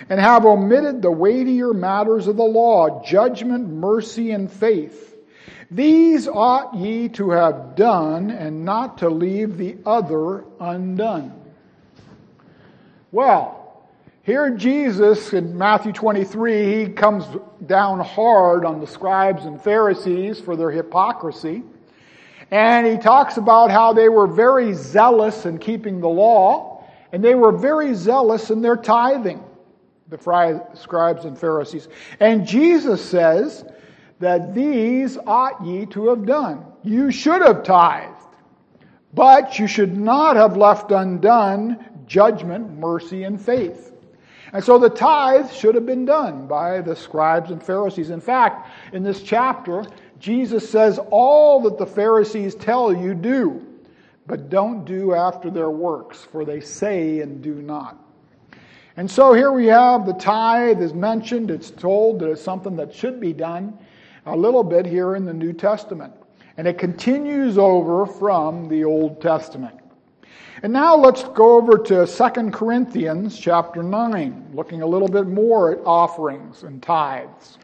and 0.09 0.21
have 0.21 0.47
omitted 0.47 1.03
the 1.03 1.11
weightier 1.11 1.75
matters 1.75 2.29
of 2.29 2.37
the 2.37 2.45
law, 2.45 3.03
judgment, 3.03 3.69
mercy, 3.69 4.31
and 4.31 4.49
faith. 4.49 5.17
These 5.69 6.29
ought 6.29 6.73
ye 6.77 7.09
to 7.11 7.31
have 7.31 7.75
done, 7.75 8.31
and 8.31 8.65
not 8.65 8.99
to 8.99 9.11
leave 9.11 9.59
the 9.59 9.77
other 9.85 10.45
undone. 10.61 11.33
Well, 13.11 13.66
here 14.27 14.51
Jesus 14.51 15.33
in 15.35 15.57
Matthew 15.57 15.93
23, 15.93 16.85
he 16.85 16.91
comes 16.91 17.25
down 17.67 18.01
hard 18.01 18.65
on 18.65 18.81
the 18.81 18.87
scribes 18.87 19.45
and 19.45 19.63
Pharisees 19.63 20.41
for 20.41 20.57
their 20.57 20.73
hypocrisy. 20.73 21.63
And 22.51 22.89
he 22.89 22.97
talks 22.97 23.37
about 23.37 23.71
how 23.71 23.93
they 23.93 24.09
were 24.09 24.27
very 24.27 24.73
zealous 24.73 25.47
in 25.47 25.59
keeping 25.59 26.01
the 26.01 26.09
law, 26.09 26.85
and 27.13 27.23
they 27.23 27.37
were 27.37 27.53
very 27.53 27.95
zealous 27.95 28.51
in 28.51 28.63
their 28.63 28.77
tithing 28.77 29.45
the 30.09 30.19
scribes 30.75 31.25
and 31.25 31.39
Pharisees. 31.39 31.87
And 32.19 32.45
Jesus 32.45 33.05
says 33.05 33.65
that 34.19 34.57
these 34.57 35.19
ought 35.25 35.65
ye 35.65 35.87
to 35.87 36.09
have 36.09 36.27
done. 36.27 36.65
You 36.83 37.13
should 37.13 37.43
have 37.43 37.63
tithed, 37.63 38.35
but 39.15 39.61
you 39.61 39.69
should 39.69 39.97
not 39.97 40.35
have 40.35 40.57
left 40.57 40.91
undone 40.91 41.85
judgment, 42.09 42.77
mercy, 42.77 43.23
and 43.23 43.41
faith. 43.41 43.93
And 44.57 44.65
so 44.65 44.79
the 44.79 44.89
tithe 44.89 45.53
should 45.53 45.75
have 45.75 45.85
been 45.85 46.07
done 46.07 46.47
by 46.47 46.81
the 46.81 46.97
scribes 46.97 47.51
and 47.51 47.63
Pharisees. 47.63 48.09
In 48.09 48.23
fact, 48.23 48.71
in 48.95 49.03
this 49.03 49.23
chapter, 49.23 49.85
Jesus 50.19 50.67
says, 50.71 50.99
All 51.11 51.61
that 51.65 51.77
the 51.77 51.85
Pharisees 51.85 52.55
tell 52.55 52.91
you, 52.91 53.13
do, 53.13 53.67
but 54.27 54.49
don't 54.49 54.87
do 54.87 55.13
after 55.13 55.51
their 55.51 55.69
works, 55.69 56.25
for 56.33 56.47
they 56.47 56.61
say 56.61 57.21
and 57.21 57.43
do 57.43 57.57
not. 57.57 57.99
And 58.97 59.11
so 59.11 59.35
here 59.35 59.53
we 59.53 59.67
have 59.67 60.07
the 60.07 60.15
tithe 60.15 60.81
is 60.81 60.95
mentioned. 60.95 61.51
It's 61.51 61.71
told 61.71 62.21
that 62.21 62.31
it's 62.31 62.41
something 62.41 62.77
that 62.77 62.95
should 62.95 63.21
be 63.21 63.35
done 63.35 63.79
a 64.25 64.35
little 64.35 64.65
bit 64.65 64.87
here 64.87 65.17
in 65.17 65.27
the 65.27 65.35
New 65.35 65.53
Testament. 65.53 66.15
And 66.57 66.67
it 66.67 66.79
continues 66.79 67.59
over 67.59 68.07
from 68.07 68.71
the 68.71 68.85
Old 68.85 69.21
Testament. 69.21 69.79
And 70.63 70.73
now 70.73 70.97
let's 70.97 71.23
go 71.25 71.57
over 71.57 71.77
to 71.79 72.07
2 72.07 72.51
Corinthians 72.51 73.39
chapter 73.39 73.83
9, 73.83 74.51
looking 74.55 74.83
a 74.83 74.87
little 74.87 75.09
bit 75.09 75.27
more 75.27 75.73
at 75.73 75.79
offerings 75.85 76.63
and 76.63 76.83
tithes. 76.83 77.59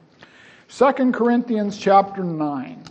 2 0.68 1.12
Corinthians 1.12 1.78
chapter 1.78 2.22
9. 2.22 2.84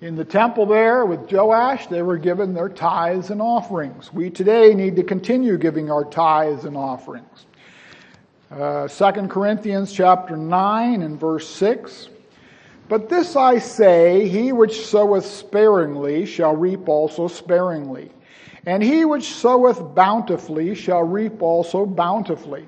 In 0.00 0.14
the 0.14 0.24
temple 0.24 0.64
there 0.64 1.04
with 1.06 1.30
Joash, 1.32 1.88
they 1.88 2.02
were 2.02 2.18
given 2.18 2.54
their 2.54 2.68
tithes 2.68 3.30
and 3.30 3.42
offerings. 3.42 4.12
We 4.12 4.30
today 4.30 4.72
need 4.72 4.94
to 4.96 5.02
continue 5.02 5.58
giving 5.58 5.90
our 5.90 6.04
tithes 6.04 6.64
and 6.64 6.76
offerings. 6.76 7.46
Uh, 8.50 8.86
2 8.86 9.26
Corinthians 9.26 9.92
chapter 9.92 10.36
9 10.36 11.02
and 11.02 11.18
verse 11.18 11.48
6. 11.48 12.10
But 12.88 13.08
this 13.08 13.36
I 13.36 13.58
say, 13.58 14.28
he 14.28 14.52
which 14.52 14.86
soweth 14.86 15.26
sparingly 15.26 16.24
shall 16.24 16.56
reap 16.56 16.88
also 16.88 17.28
sparingly, 17.28 18.10
and 18.66 18.82
he 18.82 19.04
which 19.04 19.32
soweth 19.34 19.94
bountifully 19.94 20.74
shall 20.74 21.02
reap 21.02 21.42
also 21.42 21.84
bountifully. 21.84 22.66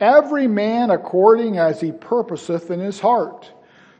Every 0.00 0.46
man 0.46 0.90
according 0.90 1.58
as 1.58 1.80
he 1.80 1.92
purposeth 1.92 2.70
in 2.70 2.80
his 2.80 2.98
heart 2.98 3.52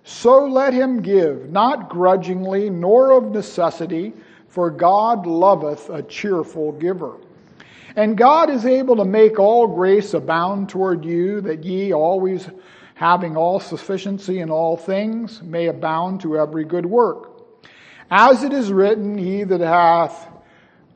so 0.05 0.47
let 0.47 0.73
him 0.73 1.03
give, 1.03 1.51
not 1.51 1.89
grudgingly, 1.89 2.71
nor 2.71 3.13
of 3.13 3.31
necessity, 3.31 4.13
for 4.49 4.71
God 4.71 5.27
loveth 5.27 5.89
a 5.91 6.03
cheerful 6.03 6.73
giver. 6.73 7.13
And 7.97 8.17
God 8.17 8.51
is 8.51 8.67
able 8.67 8.97
to 8.97 9.05
make 9.05 9.39
all 9.39 9.67
grace 9.67 10.15
abound 10.15 10.69
toward 10.69 11.05
you, 11.05 11.41
that 11.43 11.65
ye 11.65 11.93
always 11.93 12.49
having 13.01 13.35
all 13.35 13.59
sufficiency 13.59 14.41
in 14.41 14.51
all 14.51 14.77
things 14.77 15.43
may 15.43 15.69
abound 15.69 16.21
to 16.21 16.37
every 16.37 16.65
good 16.67 16.85
work. 16.85 17.31
As 18.11 18.43
it 18.43 18.53
is 18.53 18.71
written, 18.71 19.17
he 19.17 19.43
that 19.43 19.63
hath 19.63 20.29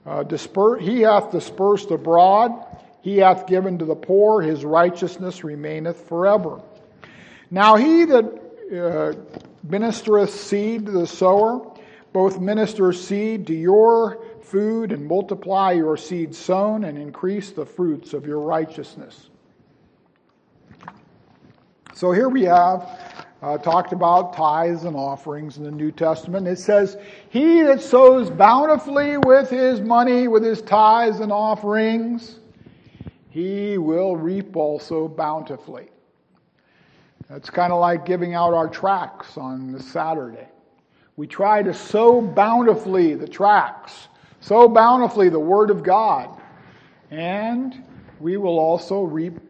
uh, 0.05 0.23
dispersed, 0.23 0.85
he 0.85 1.01
hath 1.01 1.33
dispersed 1.33 1.91
abroad, 1.91 2.53
he 3.01 3.17
hath 3.17 3.47
given 3.47 3.79
to 3.79 3.87
the 3.87 3.95
poor, 3.95 4.43
his 4.43 4.67
righteousness 4.67 5.43
remaineth 5.45 6.07
forever. 6.07 6.61
Now 7.51 7.77
he 7.77 8.05
that 8.05 8.25
uh, 8.27 9.15
ministereth 9.67 10.29
seed 10.29 10.85
to 10.85 10.93
the 10.93 11.07
sower, 11.07 11.75
both 12.13 12.39
minister 12.39 12.93
seed 12.93 13.47
to 13.47 13.55
your 13.55 14.23
food 14.43 14.93
and 14.93 15.07
multiply 15.07 15.73
your 15.73 15.97
seed 15.97 16.35
sown 16.35 16.85
and 16.85 16.99
increase 16.99 17.53
the 17.53 17.65
fruits 17.65 18.13
of 18.13 18.27
your 18.27 18.41
righteousness. 18.41 19.31
So 21.95 22.11
here 22.11 22.29
we 22.29 22.43
have 22.43 22.99
uh, 23.41 23.57
talked 23.59 23.93
about 23.93 24.33
tithes 24.33 24.83
and 24.83 24.97
offerings 24.97 25.59
in 25.59 25.63
the 25.63 25.71
New 25.71 25.93
Testament. 25.93 26.49
It 26.49 26.59
says, 26.59 26.97
He 27.31 27.63
that 27.63 27.81
sows 27.81 28.31
bountifully 28.31 29.17
with 29.19 29.49
his 29.49 29.81
money, 29.81 30.27
with 30.27 30.43
his 30.43 30.61
tithes 30.61 31.21
and 31.21 31.31
offerings, 31.31 32.41
he 33.31 33.79
will 33.79 34.17
reap 34.17 34.57
also 34.57 35.07
bountifully. 35.07 35.89
It's 37.31 37.49
kind 37.49 37.73
of 37.73 37.79
like 37.79 38.05
giving 38.05 38.35
out 38.35 38.55
our 38.55 38.69
tracts 38.69 39.37
on 39.37 39.71
the 39.71 39.81
Saturday. 39.81 40.49
We 41.15 41.29
try 41.29 41.63
to 41.63 41.73
sow 41.73 42.21
bountifully 42.21 43.15
the 43.15 43.29
tracts, 43.29 44.09
sow 44.41 44.69
bountifully 44.69 45.29
the 45.29 45.39
Word 45.39 45.71
of 45.71 45.85
God, 45.85 46.41
and 47.13 47.85
we 48.19 48.37
will 48.37 48.59
also 48.59 49.03
reap 49.03 49.44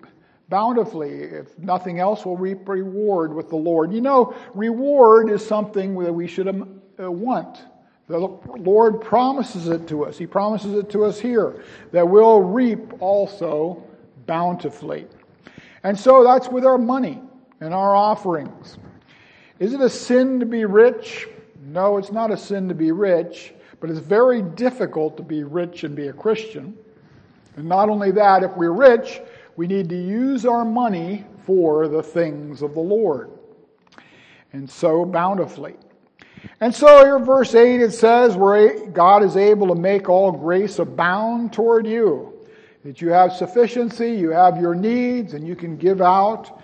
bountifully. 0.54 1.10
If 1.10 1.58
nothing 1.58 1.98
else, 1.98 2.24
we'll 2.24 2.36
reap 2.36 2.68
reward 2.68 3.34
with 3.34 3.48
the 3.48 3.56
Lord. 3.56 3.92
You 3.92 4.00
know, 4.00 4.36
reward 4.54 5.28
is 5.28 5.44
something 5.44 5.98
that 5.98 6.12
we 6.12 6.28
should 6.28 6.46
um, 6.46 6.80
uh, 6.96 7.10
want. 7.10 7.58
The 8.06 8.18
Lord 8.18 9.00
promises 9.00 9.66
it 9.66 9.88
to 9.88 10.04
us. 10.04 10.16
He 10.16 10.28
promises 10.28 10.74
it 10.74 10.90
to 10.90 11.06
us 11.06 11.18
here 11.18 11.64
that 11.90 12.08
we'll 12.08 12.40
reap 12.40 13.02
also 13.02 13.82
bountifully. 14.26 15.08
And 15.82 15.98
so 15.98 16.22
that's 16.22 16.46
with 16.46 16.64
our 16.64 16.78
money 16.78 17.20
and 17.58 17.74
our 17.74 17.96
offerings. 17.96 18.78
Is 19.58 19.72
it 19.72 19.80
a 19.80 19.90
sin 19.90 20.38
to 20.38 20.46
be 20.46 20.66
rich? 20.66 21.26
No, 21.64 21.98
it's 21.98 22.12
not 22.12 22.30
a 22.30 22.36
sin 22.36 22.68
to 22.68 22.76
be 22.76 22.92
rich, 22.92 23.52
but 23.80 23.90
it's 23.90 23.98
very 23.98 24.40
difficult 24.40 25.16
to 25.16 25.24
be 25.24 25.42
rich 25.42 25.82
and 25.82 25.96
be 25.96 26.06
a 26.06 26.12
Christian. 26.12 26.78
And 27.56 27.68
not 27.68 27.88
only 27.88 28.12
that, 28.12 28.44
if 28.44 28.56
we're 28.56 28.70
rich, 28.70 29.20
we 29.56 29.66
need 29.66 29.88
to 29.88 29.96
use 29.96 30.44
our 30.46 30.64
money 30.64 31.24
for 31.44 31.88
the 31.88 32.02
things 32.02 32.62
of 32.62 32.74
the 32.74 32.80
Lord. 32.80 33.30
And 34.52 34.68
so 34.68 35.04
bountifully. 35.04 35.74
And 36.60 36.74
so 36.74 37.04
here, 37.04 37.18
verse 37.18 37.54
8, 37.54 37.80
it 37.80 37.92
says, 37.92 38.36
where 38.36 38.86
God 38.90 39.22
is 39.22 39.36
able 39.36 39.68
to 39.68 39.74
make 39.74 40.08
all 40.08 40.30
grace 40.30 40.78
abound 40.78 41.52
toward 41.52 41.86
you, 41.86 42.32
that 42.84 43.00
you 43.00 43.08
have 43.10 43.32
sufficiency, 43.32 44.12
you 44.12 44.30
have 44.30 44.60
your 44.60 44.74
needs, 44.74 45.34
and 45.34 45.46
you 45.46 45.56
can 45.56 45.76
give 45.76 46.00
out 46.00 46.62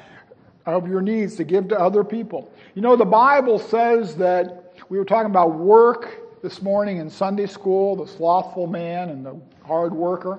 of 0.66 0.86
your 0.86 1.00
needs 1.00 1.34
to 1.36 1.44
give 1.44 1.68
to 1.68 1.78
other 1.78 2.04
people. 2.04 2.52
You 2.74 2.82
know, 2.82 2.94
the 2.94 3.04
Bible 3.04 3.58
says 3.58 4.14
that 4.16 4.74
we 4.88 4.98
were 4.98 5.04
talking 5.04 5.30
about 5.30 5.54
work 5.54 6.42
this 6.42 6.62
morning 6.62 6.98
in 6.98 7.10
Sunday 7.10 7.46
school, 7.46 7.96
the 7.96 8.06
slothful 8.06 8.66
man 8.66 9.08
and 9.08 9.24
the 9.24 9.40
hard 9.64 9.92
worker. 9.92 10.38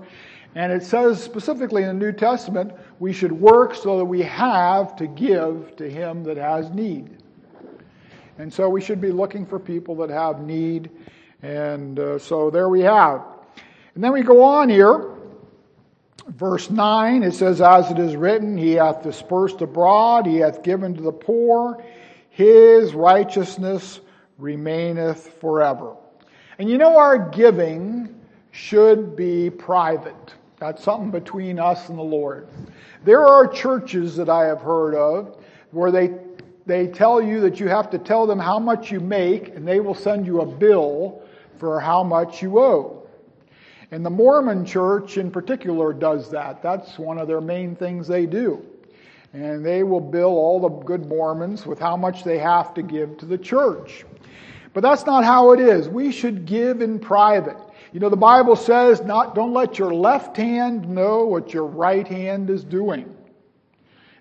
And 0.55 0.71
it 0.71 0.83
says 0.83 1.21
specifically 1.21 1.83
in 1.83 1.87
the 1.87 2.05
New 2.05 2.11
Testament, 2.11 2.73
we 2.99 3.13
should 3.13 3.31
work 3.31 3.73
so 3.73 3.97
that 3.97 4.05
we 4.05 4.21
have 4.23 4.95
to 4.97 5.07
give 5.07 5.75
to 5.77 5.89
him 5.89 6.23
that 6.25 6.37
has 6.37 6.69
need. 6.71 7.17
And 8.37 8.51
so 8.51 8.67
we 8.67 8.81
should 8.81 8.99
be 8.99 9.11
looking 9.11 9.45
for 9.45 9.59
people 9.59 9.95
that 9.97 10.09
have 10.09 10.41
need. 10.41 10.89
And 11.41 11.99
uh, 11.99 12.19
so 12.19 12.49
there 12.49 12.69
we 12.69 12.81
have. 12.81 13.23
And 13.95 14.03
then 14.03 14.11
we 14.11 14.21
go 14.21 14.43
on 14.43 14.69
here. 14.69 15.09
Verse 16.27 16.69
9, 16.69 17.23
it 17.23 17.33
says, 17.33 17.61
As 17.61 17.89
it 17.89 17.99
is 17.99 18.15
written, 18.15 18.57
He 18.57 18.73
hath 18.73 19.03
dispersed 19.03 19.61
abroad, 19.61 20.25
He 20.25 20.37
hath 20.37 20.63
given 20.63 20.93
to 20.95 21.01
the 21.01 21.11
poor, 21.11 21.83
His 22.29 22.93
righteousness 22.93 23.99
remaineth 24.37 25.39
forever. 25.39 25.95
And 26.59 26.69
you 26.69 26.77
know, 26.77 26.97
our 26.97 27.17
giving 27.29 28.21
should 28.51 29.15
be 29.15 29.49
private. 29.49 30.33
That's 30.61 30.83
something 30.83 31.09
between 31.09 31.57
us 31.57 31.89
and 31.89 31.97
the 31.97 32.03
Lord. 32.03 32.47
There 33.03 33.25
are 33.25 33.47
churches 33.47 34.15
that 34.17 34.29
I 34.29 34.45
have 34.45 34.61
heard 34.61 34.93
of 34.93 35.43
where 35.71 35.89
they, 35.89 36.13
they 36.67 36.85
tell 36.85 37.19
you 37.19 37.39
that 37.41 37.59
you 37.59 37.67
have 37.67 37.89
to 37.89 37.97
tell 37.97 38.27
them 38.27 38.37
how 38.37 38.59
much 38.59 38.91
you 38.91 38.99
make 38.99 39.55
and 39.55 39.67
they 39.67 39.79
will 39.79 39.95
send 39.95 40.27
you 40.27 40.41
a 40.41 40.45
bill 40.45 41.23
for 41.57 41.79
how 41.79 42.03
much 42.03 42.43
you 42.43 42.59
owe. 42.59 43.07
And 43.89 44.05
the 44.05 44.11
Mormon 44.11 44.63
church 44.63 45.17
in 45.17 45.31
particular 45.31 45.93
does 45.93 46.29
that. 46.29 46.61
That's 46.61 46.99
one 46.99 47.17
of 47.17 47.27
their 47.27 47.41
main 47.41 47.75
things 47.75 48.07
they 48.07 48.27
do. 48.27 48.63
And 49.33 49.65
they 49.65 49.81
will 49.81 49.99
bill 49.99 50.29
all 50.29 50.59
the 50.59 50.69
good 50.69 51.07
Mormons 51.07 51.65
with 51.65 51.79
how 51.79 51.97
much 51.97 52.23
they 52.23 52.37
have 52.37 52.75
to 52.75 52.83
give 52.83 53.17
to 53.17 53.25
the 53.25 53.37
church. 53.39 54.05
But 54.75 54.81
that's 54.81 55.07
not 55.07 55.23
how 55.23 55.53
it 55.53 55.59
is. 55.59 55.89
We 55.89 56.11
should 56.11 56.45
give 56.45 56.83
in 56.83 56.99
private. 56.99 57.57
You 57.91 57.99
know, 57.99 58.09
the 58.09 58.15
Bible 58.15 58.55
says, 58.55 59.01
not, 59.01 59.35
don't 59.35 59.53
let 59.53 59.77
your 59.77 59.93
left 59.93 60.37
hand 60.37 60.87
know 60.87 61.25
what 61.25 61.53
your 61.53 61.65
right 61.65 62.07
hand 62.07 62.49
is 62.49 62.63
doing. 62.63 63.13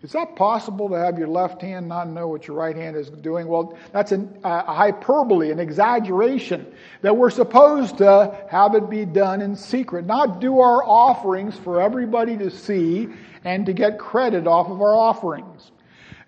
Is 0.02 0.12
that 0.12 0.34
possible 0.34 0.88
to 0.88 0.94
have 0.94 1.18
your 1.18 1.28
left 1.28 1.60
hand 1.60 1.86
not 1.86 2.08
know 2.08 2.26
what 2.26 2.48
your 2.48 2.56
right 2.56 2.74
hand 2.74 2.96
is 2.96 3.10
doing? 3.10 3.46
Well, 3.46 3.76
that's 3.92 4.12
an, 4.12 4.38
a 4.44 4.72
hyperbole, 4.72 5.52
an 5.52 5.60
exaggeration, 5.60 6.66
that 7.02 7.14
we're 7.14 7.30
supposed 7.30 7.98
to 7.98 8.34
have 8.50 8.74
it 8.74 8.88
be 8.88 9.04
done 9.04 9.42
in 9.42 9.54
secret, 9.54 10.06
not 10.06 10.40
do 10.40 10.58
our 10.58 10.82
offerings 10.82 11.56
for 11.56 11.82
everybody 11.82 12.36
to 12.38 12.50
see 12.50 13.08
and 13.44 13.66
to 13.66 13.74
get 13.74 13.98
credit 13.98 14.46
off 14.46 14.68
of 14.68 14.80
our 14.80 14.96
offerings. 14.96 15.70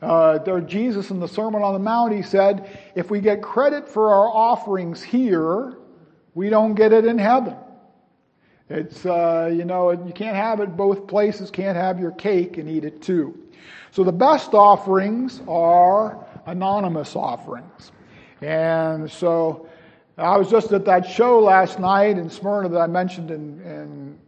Uh, 0.02 0.36
there, 0.38 0.60
Jesus 0.60 1.10
in 1.10 1.18
the 1.18 1.28
Sermon 1.28 1.62
on 1.62 1.72
the 1.72 1.78
Mount, 1.78 2.12
he 2.12 2.22
said, 2.22 2.78
if 2.94 3.10
we 3.10 3.20
get 3.20 3.40
credit 3.40 3.88
for 3.88 4.10
our 4.10 4.28
offerings 4.28 5.02
here, 5.02 5.78
we 6.34 6.48
don't 6.48 6.74
get 6.74 6.92
it 6.92 7.04
in 7.04 7.18
heaven. 7.18 7.56
It's, 8.68 9.04
uh, 9.04 9.50
you 9.52 9.64
know, 9.64 9.90
you 9.90 10.12
can't 10.14 10.36
have 10.36 10.60
it 10.60 10.76
both 10.76 11.06
places, 11.06 11.50
can't 11.50 11.76
have 11.76 12.00
your 12.00 12.12
cake 12.12 12.56
and 12.58 12.68
eat 12.68 12.84
it 12.84 13.02
too. 13.02 13.38
So 13.90 14.02
the 14.02 14.12
best 14.12 14.54
offerings 14.54 15.42
are 15.46 16.24
anonymous 16.46 17.14
offerings. 17.14 17.92
And 18.40 19.10
so 19.10 19.68
I 20.16 20.36
was 20.36 20.50
just 20.50 20.72
at 20.72 20.84
that 20.86 21.06
show 21.06 21.38
last 21.40 21.78
night 21.78 22.16
in 22.16 22.30
Smyrna 22.30 22.70
that 22.70 22.80
I 22.80 22.86
mentioned 22.86 23.30
in, 23.30 23.60
in 23.60 24.18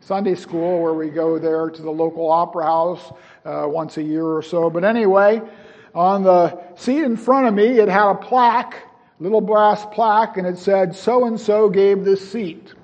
Sunday 0.00 0.36
school, 0.36 0.80
where 0.80 0.94
we 0.94 1.10
go 1.10 1.38
there 1.38 1.68
to 1.68 1.82
the 1.82 1.90
local 1.90 2.30
opera 2.30 2.64
house 2.64 3.12
uh, 3.44 3.66
once 3.66 3.96
a 3.96 4.02
year 4.02 4.24
or 4.24 4.42
so. 4.42 4.70
But 4.70 4.84
anyway, 4.84 5.42
on 5.94 6.22
the 6.22 6.58
seat 6.76 7.02
in 7.02 7.16
front 7.16 7.46
of 7.46 7.54
me, 7.54 7.78
it 7.78 7.88
had 7.88 8.10
a 8.10 8.14
plaque 8.14 8.76
little 9.20 9.40
brass 9.40 9.84
plaque 9.86 10.36
and 10.36 10.46
it 10.46 10.58
said, 10.58 10.94
so 10.94 11.26
and 11.26 11.38
so 11.38 11.68
gave 11.68 12.04
this 12.04 12.30
seat. 12.30 12.74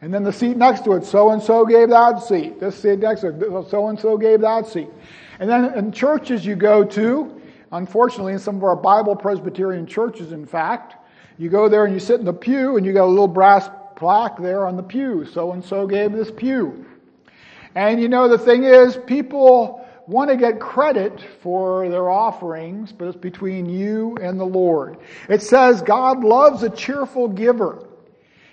And 0.00 0.12
then 0.12 0.24
the 0.24 0.32
seat 0.32 0.56
next 0.56 0.84
to 0.84 0.92
it, 0.92 1.04
so 1.04 1.30
and 1.30 1.40
so 1.40 1.64
gave 1.64 1.88
that 1.90 2.22
seat. 2.22 2.58
This 2.58 2.80
seat 2.80 2.98
next 2.98 3.20
to 3.20 3.28
it, 3.28 3.70
so 3.70 3.86
and 3.86 3.98
so 3.98 4.16
gave 4.16 4.40
that 4.40 4.66
seat. 4.66 4.88
And 5.38 5.48
then 5.48 5.72
in 5.74 5.92
churches 5.92 6.44
you 6.44 6.56
go 6.56 6.84
to, 6.84 7.40
unfortunately, 7.70 8.32
in 8.32 8.38
some 8.38 8.56
of 8.56 8.64
our 8.64 8.76
Bible 8.76 9.14
Presbyterian 9.14 9.86
churches, 9.86 10.32
in 10.32 10.44
fact, 10.44 10.96
you 11.38 11.48
go 11.48 11.68
there 11.68 11.84
and 11.84 11.94
you 11.94 12.00
sit 12.00 12.18
in 12.18 12.26
the 12.26 12.32
pew 12.32 12.76
and 12.76 12.84
you 12.84 12.92
got 12.92 13.04
a 13.04 13.06
little 13.06 13.28
brass 13.28 13.68
plaque 13.94 14.38
there 14.38 14.66
on 14.66 14.76
the 14.76 14.82
pew. 14.82 15.24
So 15.24 15.52
and 15.52 15.64
so 15.64 15.86
gave 15.86 16.12
this 16.12 16.30
pew. 16.30 16.84
And 17.74 18.00
you 18.00 18.08
know, 18.08 18.28
the 18.28 18.38
thing 18.38 18.64
is, 18.64 18.98
people 19.06 19.81
want 20.06 20.30
to 20.30 20.36
get 20.36 20.60
credit 20.60 21.20
for 21.40 21.88
their 21.88 22.10
offerings, 22.10 22.92
but 22.92 23.08
it's 23.08 23.16
between 23.16 23.68
you 23.68 24.16
and 24.20 24.38
the 24.38 24.44
Lord. 24.44 24.98
It 25.28 25.42
says 25.42 25.82
God 25.82 26.24
loves 26.24 26.62
a 26.62 26.70
cheerful 26.70 27.28
giver. 27.28 27.88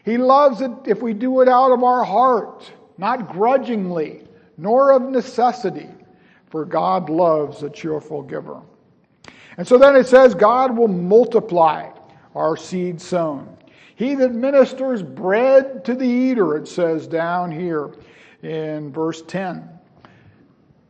He 0.06 0.18
loves 0.18 0.62
it 0.62 0.72
if 0.86 1.02
we 1.02 1.14
do 1.14 1.42
it 1.42 1.50
out 1.50 1.72
of 1.72 1.84
our 1.84 2.04
heart, 2.04 2.72
not 2.98 3.32
grudgingly, 3.32 4.24
nor 4.58 4.92
of 4.92 5.04
necessity, 5.04 5.90
for 6.50 6.66
God 6.66 7.10
loves 7.10 7.64
a 7.64 7.70
cheerful 7.70 8.22
giver. 8.22 8.62
And 9.58 9.68
so 9.68 9.78
then 9.78 9.96
it 9.96 10.08
says 10.08 10.36
God 10.36 10.76
will 10.78 10.88
multiply 10.88 11.90
our 12.36 12.56
seed 12.58 13.02
sown. 13.02 13.58
He 13.96 14.16
that 14.16 14.34
ministers 14.34 15.04
bread 15.04 15.84
to 15.86 15.94
the 15.94 16.08
eater, 16.08 16.56
it 16.56 16.68
says 16.68 17.08
down 17.08 17.52
here 17.52 17.94
in 18.42 18.94
verse 18.94 19.22
10. 19.24 19.79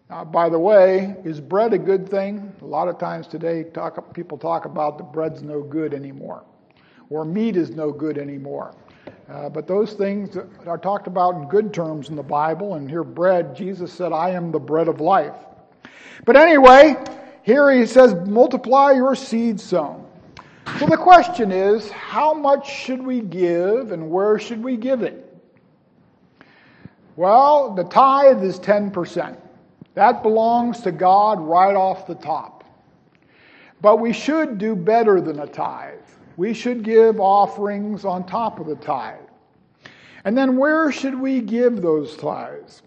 Uh, 0.09 0.25
by 0.25 0.49
the 0.49 0.57
way, 0.57 1.15
is 1.23 1.39
bread 1.39 1.71
a 1.71 1.77
good 1.77 2.09
thing? 2.09 2.51
A 2.63 2.65
lot 2.65 2.87
of 2.87 2.97
times 2.97 3.27
today, 3.27 3.63
talk, 3.63 4.11
people 4.15 4.39
talk 4.39 4.65
about 4.65 4.97
the 4.97 5.03
bread's 5.03 5.43
no 5.43 5.61
good 5.61 5.93
anymore, 5.93 6.43
or 7.11 7.23
meat 7.23 7.55
is 7.55 7.69
no 7.69 7.91
good 7.91 8.17
anymore. 8.17 8.73
Uh, 9.29 9.49
but 9.49 9.67
those 9.67 9.93
things 9.93 10.35
are 10.65 10.79
talked 10.79 11.05
about 11.05 11.35
in 11.35 11.47
good 11.47 11.71
terms 11.71 12.09
in 12.09 12.15
the 12.15 12.23
Bible, 12.23 12.73
and 12.73 12.89
here, 12.89 13.03
bread, 13.03 13.55
Jesus 13.55 13.93
said, 13.93 14.11
I 14.11 14.31
am 14.31 14.51
the 14.51 14.59
bread 14.59 14.87
of 14.87 14.99
life. 14.99 15.35
But 16.25 16.35
anyway, 16.35 16.95
here 17.43 17.69
he 17.69 17.85
says, 17.85 18.15
multiply 18.27 18.93
your 18.93 19.13
seed 19.13 19.59
sown. 19.59 20.07
So 20.79 20.87
the 20.87 20.97
question 20.97 21.51
is, 21.51 21.91
how 21.91 22.33
much 22.33 22.67
should 22.67 23.05
we 23.05 23.21
give 23.21 23.91
and 23.91 24.09
where 24.09 24.39
should 24.39 24.63
we 24.63 24.75
give 24.75 25.03
it? 25.03 25.23
Well, 27.15 27.75
the 27.75 27.83
tithe 27.83 28.43
is 28.43 28.59
10%. 28.59 29.37
That 29.95 30.23
belongs 30.23 30.81
to 30.81 30.91
God 30.91 31.39
right 31.39 31.75
off 31.75 32.07
the 32.07 32.15
top. 32.15 32.63
But 33.81 33.97
we 33.97 34.13
should 34.13 34.57
do 34.57 34.75
better 34.75 35.21
than 35.21 35.39
a 35.39 35.47
tithe. 35.47 35.99
We 36.37 36.53
should 36.53 36.83
give 36.83 37.19
offerings 37.19 38.05
on 38.05 38.25
top 38.25 38.59
of 38.59 38.67
the 38.67 38.75
tithe. 38.75 39.19
And 40.25 40.37
then 40.37 40.57
where 40.57 40.91
should 40.91 41.19
we 41.19 41.41
give 41.41 41.81
those 41.81 42.15
tithes? 42.17 42.81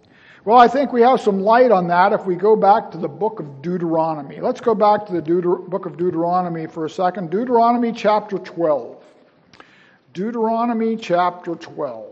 Well, 0.44 0.58
I 0.58 0.66
think 0.66 0.92
we 0.92 1.02
have 1.02 1.20
some 1.20 1.40
light 1.40 1.70
on 1.70 1.86
that 1.88 2.12
if 2.12 2.26
we 2.26 2.34
go 2.34 2.56
back 2.56 2.90
to 2.90 2.98
the 2.98 3.08
book 3.08 3.38
of 3.38 3.62
Deuteronomy. 3.62 4.40
Let's 4.40 4.60
go 4.60 4.74
back 4.74 5.06
to 5.06 5.12
the 5.12 5.22
Deuter- 5.22 5.68
book 5.68 5.86
of 5.86 5.96
Deuteronomy 5.96 6.66
for 6.66 6.84
a 6.84 6.90
second. 6.90 7.30
Deuteronomy 7.30 7.92
chapter 7.92 8.38
12. 8.38 9.04
Deuteronomy 10.12 10.96
chapter 10.96 11.54
12. 11.54 12.11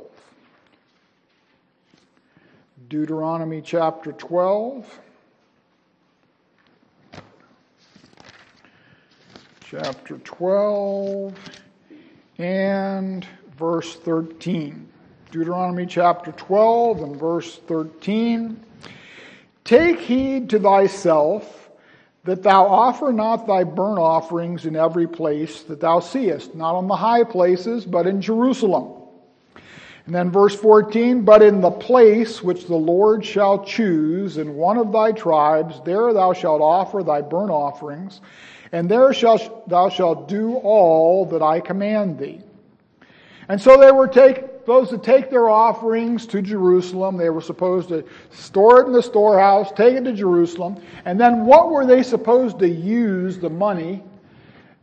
Deuteronomy 2.91 3.63
chapter 3.63 4.11
12. 4.11 5.01
Chapter 9.61 10.19
12 10.19 11.39
and 12.39 13.25
verse 13.57 13.95
13. 13.95 14.89
Deuteronomy 15.31 15.87
chapter 15.87 16.33
12 16.33 17.03
and 17.05 17.17
verse 17.17 17.61
13. 17.69 18.61
Take 19.63 20.01
heed 20.01 20.51
to 20.51 20.59
thyself 20.59 21.71
that 22.25 22.43
thou 22.43 22.67
offer 22.67 23.13
not 23.13 23.47
thy 23.47 23.63
burnt 23.63 24.01
offerings 24.01 24.67
in 24.67 24.75
every 24.75 25.07
place 25.07 25.63
that 25.63 25.79
thou 25.79 26.01
seest, 26.01 26.57
not 26.57 26.75
on 26.75 26.89
the 26.89 26.97
high 26.97 27.23
places, 27.23 27.85
but 27.85 28.09
in 28.09 28.21
Jerusalem. 28.21 29.01
And 30.07 30.15
then 30.15 30.31
verse 30.31 30.55
14, 30.57 31.25
but 31.25 31.43
in 31.43 31.61
the 31.61 31.71
place 31.71 32.43
which 32.43 32.67
the 32.67 32.77
Lord 32.77 33.25
shall 33.25 33.65
choose 33.65 34.39
in 34.39 34.55
one 34.55 34.79
of 34.79 34.93
thy 34.93 35.13
tribes, 35.13 35.81
there 35.85 36.13
thou 36.13 36.33
shalt 36.33 36.63
offer 36.63 37.03
thy 37.03 37.21
burnt 37.21 37.51
offerings, 37.51 38.21
and 38.73 38.89
there 38.89 39.13
shalt, 39.13 39.69
thou 39.69 39.89
shalt 39.89 40.29
do 40.29 40.57
all 40.57 41.27
that 41.27 41.43
I 41.43 41.61
command 41.61 42.19
thee. 42.19 42.41
And 43.49 43.61
so 43.61 43.77
they 43.77 43.91
were 43.91 44.07
take, 44.07 44.37
supposed 44.61 44.91
to 44.91 44.99
take 44.99 45.31
their 45.31 45.49
offerings 45.49 46.27
to 46.27 46.41
Jerusalem. 46.41 47.17
They 47.17 47.31
were 47.31 47.41
supposed 47.41 47.89
to 47.89 48.05
store 48.31 48.81
it 48.81 48.87
in 48.87 48.93
the 48.93 49.03
storehouse, 49.03 49.73
take 49.73 49.97
it 49.97 50.05
to 50.05 50.13
Jerusalem. 50.13 50.81
And 51.05 51.19
then 51.19 51.45
what 51.45 51.71
were 51.71 51.85
they 51.85 52.05
supposed 52.05 52.61
to 52.61 52.69
use 52.69 53.39
the 53.39 53.51
money 53.51 54.05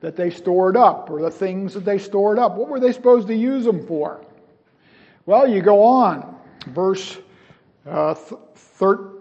that 0.01 0.17
they 0.17 0.30
stored 0.30 0.75
up 0.75 1.10
or 1.10 1.21
the 1.21 1.32
things 1.32 1.73
that 1.73 1.86
they 1.86 1.97
stored 1.97 2.38
up? 2.38 2.56
What 2.56 2.67
were 2.67 2.82
they 2.82 2.91
supposed 2.91 3.30
to 3.30 3.36
use 3.36 3.63
them 3.63 3.88
for? 3.88 4.19
Well, 5.28 5.46
you 5.46 5.62
go 5.62 5.84
on. 5.84 6.38
Verse, 6.68 7.18
uh, 7.86 8.16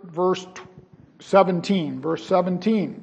verse 0.04 0.46
17. 1.18 2.00
Verse 2.00 2.24
17. 2.24 3.02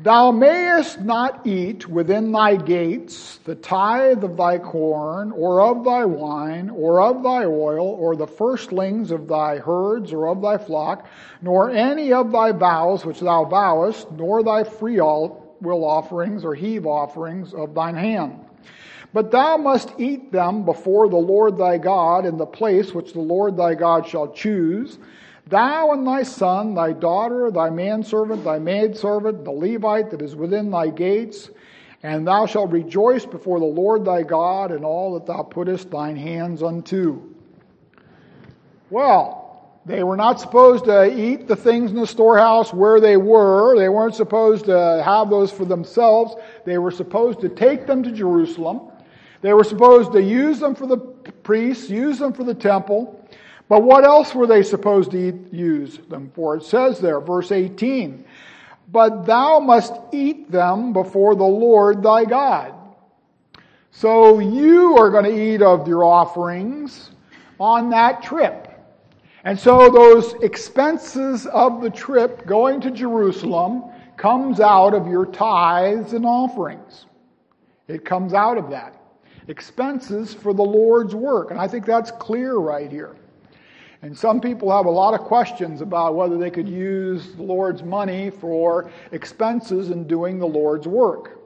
Thou 0.00 0.32
mayest 0.32 1.00
not 1.02 1.46
eat 1.46 1.88
within 1.88 2.32
thy 2.32 2.56
gates 2.56 3.38
the 3.44 3.54
tithe 3.54 4.24
of 4.24 4.36
thy 4.36 4.58
corn, 4.58 5.30
or 5.30 5.60
of 5.60 5.84
thy 5.84 6.04
wine, 6.04 6.68
or 6.68 7.00
of 7.00 7.22
thy 7.22 7.44
oil, 7.44 7.86
or 7.86 8.16
the 8.16 8.26
firstlings 8.26 9.12
of 9.12 9.28
thy 9.28 9.58
herds, 9.58 10.12
or 10.12 10.26
of 10.26 10.42
thy 10.42 10.58
flock, 10.58 11.06
nor 11.42 11.70
any 11.70 12.12
of 12.12 12.32
thy 12.32 12.50
vows 12.50 13.06
which 13.06 13.20
thou 13.20 13.44
vowest, 13.44 14.10
nor 14.10 14.42
thy 14.42 14.64
free 14.64 15.00
will 15.00 15.84
offerings 15.84 16.44
or 16.44 16.56
heave 16.56 16.86
offerings 16.86 17.54
of 17.54 17.72
thine 17.72 17.94
hand. 17.94 18.44
But 19.16 19.30
thou 19.30 19.56
must 19.56 19.94
eat 19.96 20.30
them 20.30 20.66
before 20.66 21.08
the 21.08 21.16
Lord 21.16 21.56
thy 21.56 21.78
God 21.78 22.26
in 22.26 22.36
the 22.36 22.44
place 22.44 22.92
which 22.92 23.14
the 23.14 23.20
Lord 23.20 23.56
thy 23.56 23.74
God 23.74 24.06
shall 24.06 24.30
choose 24.30 24.98
Thou 25.46 25.92
and 25.92 26.06
thy 26.06 26.22
son, 26.22 26.74
thy 26.74 26.92
daughter, 26.92 27.50
thy 27.50 27.70
manservant, 27.70 28.44
thy 28.44 28.58
maidservant, 28.58 29.42
the 29.42 29.52
Levite 29.52 30.10
that 30.10 30.20
is 30.20 30.36
within 30.36 30.70
thy 30.70 30.88
gates, 30.88 31.48
and 32.02 32.28
thou 32.28 32.44
shalt 32.44 32.70
rejoice 32.70 33.24
before 33.24 33.58
the 33.58 33.64
Lord 33.64 34.04
thy 34.04 34.22
God 34.22 34.70
in 34.70 34.84
all 34.84 35.14
that 35.14 35.24
thou 35.24 35.42
puttest 35.44 35.90
thine 35.90 36.16
hands 36.16 36.62
unto. 36.62 37.22
Well, 38.90 39.80
they 39.86 40.02
were 40.02 40.18
not 40.18 40.40
supposed 40.40 40.84
to 40.84 41.18
eat 41.18 41.48
the 41.48 41.56
things 41.56 41.90
in 41.90 41.96
the 41.96 42.06
storehouse 42.06 42.74
where 42.74 43.00
they 43.00 43.16
were. 43.16 43.78
They 43.78 43.88
weren't 43.88 44.14
supposed 44.14 44.66
to 44.66 45.02
have 45.02 45.30
those 45.30 45.50
for 45.50 45.64
themselves. 45.64 46.34
They 46.66 46.76
were 46.76 46.90
supposed 46.90 47.40
to 47.40 47.48
take 47.48 47.86
them 47.86 48.02
to 48.02 48.12
Jerusalem. 48.12 48.90
They 49.42 49.52
were 49.52 49.64
supposed 49.64 50.12
to 50.12 50.22
use 50.22 50.58
them 50.58 50.74
for 50.74 50.86
the 50.86 50.98
priests, 50.98 51.90
use 51.90 52.18
them 52.18 52.32
for 52.32 52.44
the 52.44 52.54
temple. 52.54 53.22
But 53.68 53.82
what 53.82 54.04
else 54.04 54.34
were 54.34 54.46
they 54.46 54.62
supposed 54.62 55.10
to 55.10 55.28
eat, 55.28 55.52
use 55.52 55.98
them 56.08 56.30
for? 56.34 56.56
It 56.56 56.64
says 56.64 57.00
there, 57.00 57.20
verse 57.20 57.52
18, 57.52 58.24
but 58.92 59.26
thou 59.26 59.58
must 59.58 59.92
eat 60.12 60.50
them 60.50 60.92
before 60.92 61.34
the 61.34 61.44
Lord 61.44 62.02
thy 62.02 62.24
God. 62.24 62.74
So 63.90 64.38
you 64.38 64.96
are 64.98 65.10
going 65.10 65.24
to 65.24 65.54
eat 65.54 65.62
of 65.62 65.88
your 65.88 66.04
offerings 66.04 67.10
on 67.58 67.90
that 67.90 68.22
trip. 68.22 68.62
And 69.44 69.58
so 69.58 69.88
those 69.88 70.34
expenses 70.42 71.46
of 71.46 71.80
the 71.80 71.90
trip 71.90 72.46
going 72.46 72.80
to 72.82 72.90
Jerusalem 72.90 73.84
comes 74.16 74.60
out 74.60 74.92
of 74.92 75.06
your 75.06 75.26
tithes 75.26 76.12
and 76.12 76.26
offerings. 76.26 77.06
It 77.88 78.04
comes 78.04 78.34
out 78.34 78.58
of 78.58 78.70
that. 78.70 78.95
Expenses 79.48 80.34
for 80.34 80.52
the 80.52 80.62
Lord's 80.62 81.14
work. 81.14 81.50
And 81.50 81.60
I 81.60 81.68
think 81.68 81.86
that's 81.86 82.10
clear 82.10 82.56
right 82.56 82.90
here. 82.90 83.16
And 84.02 84.16
some 84.16 84.40
people 84.40 84.70
have 84.70 84.86
a 84.86 84.90
lot 84.90 85.14
of 85.14 85.20
questions 85.20 85.80
about 85.80 86.14
whether 86.14 86.36
they 86.36 86.50
could 86.50 86.68
use 86.68 87.34
the 87.34 87.42
Lord's 87.42 87.82
money 87.82 88.30
for 88.30 88.90
expenses 89.12 89.90
in 89.90 90.06
doing 90.06 90.38
the 90.38 90.46
Lord's 90.46 90.86
work. 90.86 91.40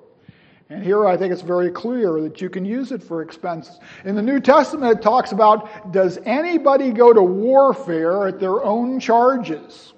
And 0.69 0.85
here 0.85 1.07
I 1.07 1.17
think 1.17 1.33
it's 1.33 1.43
very 1.43 1.71
clear 1.71 2.21
that 2.21 2.41
you 2.41 2.49
can 2.49 2.65
use 2.65 2.93
it 2.93 3.03
for 3.03 3.23
expenses. 3.23 3.79
In 4.05 4.15
the 4.15 4.23
New 4.23 4.41
Testament, 4.41 4.99
it 4.99 5.03
talks 5.03 5.33
about 5.33 5.93
does 5.93 6.19
anybody 6.25 6.93
go 6.93 7.13
to 7.13 7.23
warfare 7.23 8.29
at 8.29 8.39
their 8.39 8.63
own 8.63 9.01
charges? 9.01 9.93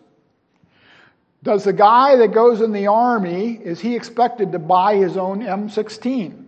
Does 1.43 1.65
the 1.65 1.73
guy 1.73 2.17
that 2.17 2.33
goes 2.33 2.61
in 2.61 2.73
the 2.73 2.87
army, 2.87 3.55
is 3.63 3.81
he 3.81 3.97
expected 3.97 4.53
to 4.53 4.59
buy 4.59 4.97
his 4.97 5.17
own 5.17 5.41
M16? 5.41 6.42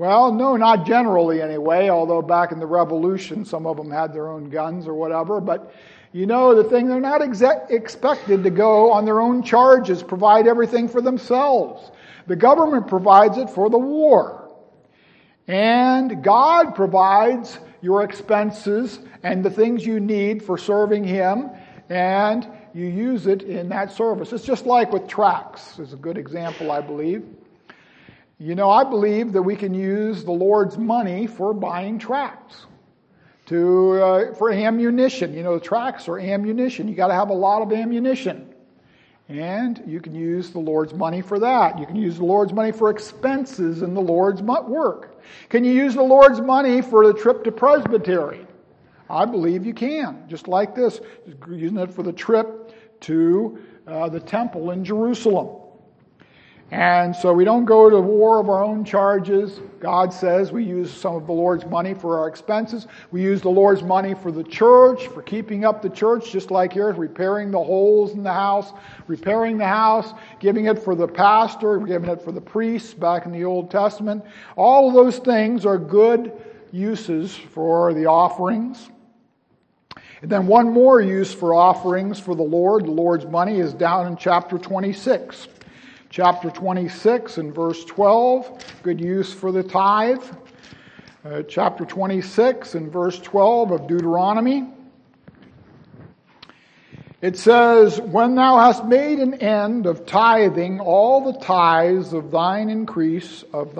Well, 0.00 0.32
no, 0.32 0.56
not 0.56 0.86
generally 0.86 1.42
anyway, 1.42 1.90
although 1.90 2.22
back 2.22 2.52
in 2.52 2.58
the 2.58 2.64
Revolution, 2.64 3.44
some 3.44 3.66
of 3.66 3.76
them 3.76 3.90
had 3.90 4.14
their 4.14 4.28
own 4.28 4.48
guns 4.48 4.88
or 4.88 4.94
whatever. 4.94 5.42
But 5.42 5.74
you 6.12 6.24
know, 6.24 6.54
the 6.54 6.64
thing, 6.64 6.88
they're 6.88 7.00
not 7.00 7.20
expected 7.20 8.42
to 8.42 8.48
go 8.48 8.90
on 8.92 9.04
their 9.04 9.20
own 9.20 9.42
charges, 9.42 10.02
provide 10.02 10.46
everything 10.46 10.88
for 10.88 11.02
themselves. 11.02 11.90
The 12.28 12.34
government 12.34 12.86
provides 12.88 13.36
it 13.36 13.50
for 13.50 13.68
the 13.68 13.76
war. 13.76 14.50
And 15.46 16.24
God 16.24 16.74
provides 16.74 17.58
your 17.82 18.02
expenses 18.02 19.00
and 19.22 19.44
the 19.44 19.50
things 19.50 19.84
you 19.84 20.00
need 20.00 20.42
for 20.42 20.56
serving 20.56 21.04
Him, 21.04 21.50
and 21.90 22.48
you 22.72 22.86
use 22.86 23.26
it 23.26 23.42
in 23.42 23.68
that 23.68 23.92
service. 23.92 24.32
It's 24.32 24.46
just 24.46 24.64
like 24.64 24.94
with 24.94 25.06
tracts, 25.06 25.78
is 25.78 25.92
a 25.92 25.96
good 25.96 26.16
example, 26.16 26.72
I 26.72 26.80
believe. 26.80 27.22
You 28.40 28.54
know, 28.54 28.70
I 28.70 28.84
believe 28.84 29.34
that 29.34 29.42
we 29.42 29.54
can 29.54 29.74
use 29.74 30.24
the 30.24 30.32
Lord's 30.32 30.78
money 30.78 31.26
for 31.26 31.52
buying 31.52 31.98
tracts, 31.98 32.64
to 33.44 34.02
uh, 34.02 34.34
for 34.34 34.50
ammunition. 34.50 35.34
You 35.34 35.42
know, 35.42 35.58
tracts 35.58 36.08
are 36.08 36.18
ammunition. 36.18 36.88
You 36.88 36.94
got 36.94 37.08
to 37.08 37.14
have 37.14 37.28
a 37.28 37.34
lot 37.34 37.60
of 37.60 37.70
ammunition, 37.70 38.54
and 39.28 39.82
you 39.86 40.00
can 40.00 40.14
use 40.14 40.52
the 40.52 40.58
Lord's 40.58 40.94
money 40.94 41.20
for 41.20 41.38
that. 41.38 41.78
You 41.78 41.84
can 41.84 41.96
use 41.96 42.16
the 42.16 42.24
Lord's 42.24 42.54
money 42.54 42.72
for 42.72 42.88
expenses 42.88 43.82
in 43.82 43.92
the 43.92 44.00
Lord's 44.00 44.40
work. 44.40 45.20
Can 45.50 45.62
you 45.62 45.72
use 45.74 45.94
the 45.94 46.02
Lord's 46.02 46.40
money 46.40 46.80
for 46.80 47.06
the 47.06 47.12
trip 47.12 47.44
to 47.44 47.52
Presbytery? 47.52 48.46
I 49.10 49.26
believe 49.26 49.66
you 49.66 49.74
can, 49.74 50.24
just 50.28 50.48
like 50.48 50.74
this, 50.74 51.02
using 51.46 51.76
it 51.76 51.92
for 51.92 52.02
the 52.02 52.12
trip 52.12 52.72
to 53.00 53.58
uh, 53.86 54.08
the 54.08 54.20
temple 54.20 54.70
in 54.70 54.82
Jerusalem. 54.82 55.59
And 56.70 57.16
so 57.16 57.32
we 57.32 57.44
don't 57.44 57.64
go 57.64 57.90
to 57.90 58.00
war 58.00 58.38
of 58.38 58.48
our 58.48 58.62
own 58.62 58.84
charges. 58.84 59.58
God 59.80 60.12
says 60.12 60.52
we 60.52 60.62
use 60.62 60.92
some 60.92 61.16
of 61.16 61.26
the 61.26 61.32
Lord's 61.32 61.66
money 61.66 61.94
for 61.94 62.16
our 62.20 62.28
expenses. 62.28 62.86
We 63.10 63.22
use 63.22 63.40
the 63.40 63.48
Lord's 63.48 63.82
money 63.82 64.14
for 64.14 64.30
the 64.30 64.44
church, 64.44 65.08
for 65.08 65.20
keeping 65.20 65.64
up 65.64 65.82
the 65.82 65.90
church, 65.90 66.30
just 66.30 66.52
like 66.52 66.72
here, 66.72 66.92
repairing 66.92 67.50
the 67.50 67.58
holes 67.58 68.12
in 68.12 68.22
the 68.22 68.32
house, 68.32 68.72
repairing 69.08 69.58
the 69.58 69.66
house, 69.66 70.12
giving 70.38 70.66
it 70.66 70.78
for 70.78 70.94
the 70.94 71.08
pastor, 71.08 71.78
giving 71.78 72.08
it 72.08 72.22
for 72.22 72.30
the 72.30 72.40
priests 72.40 72.94
back 72.94 73.26
in 73.26 73.32
the 73.32 73.44
Old 73.44 73.68
Testament. 73.68 74.24
All 74.54 74.88
of 74.88 74.94
those 74.94 75.18
things 75.18 75.66
are 75.66 75.78
good 75.78 76.32
uses 76.70 77.34
for 77.34 77.92
the 77.94 78.06
offerings. 78.06 78.90
And 80.22 80.30
then 80.30 80.46
one 80.46 80.72
more 80.72 81.00
use 81.00 81.34
for 81.34 81.52
offerings 81.52 82.20
for 82.20 82.36
the 82.36 82.44
Lord, 82.44 82.84
the 82.84 82.92
Lord's 82.92 83.26
money, 83.26 83.58
is 83.58 83.72
down 83.72 84.06
in 84.06 84.16
chapter 84.16 84.56
26 84.56 85.48
chapter 86.10 86.50
26 86.50 87.38
and 87.38 87.54
verse 87.54 87.84
12, 87.84 88.82
good 88.82 89.00
use 89.00 89.32
for 89.32 89.52
the 89.52 89.62
tithe. 89.62 90.24
Uh, 91.24 91.42
chapter 91.42 91.84
26 91.84 92.74
and 92.74 92.92
verse 92.92 93.18
12 93.20 93.70
of 93.70 93.86
Deuteronomy. 93.86 94.66
It 97.22 97.36
says, 97.36 98.00
When 98.00 98.34
thou 98.34 98.58
hast 98.58 98.86
made 98.86 99.20
an 99.20 99.34
end 99.34 99.86
of 99.86 100.04
tithing 100.04 100.80
all 100.80 101.32
the 101.32 101.38
tithes 101.38 102.12
of 102.12 102.30
thine 102.32 102.70
increase 102.70 103.44
of 103.52 103.78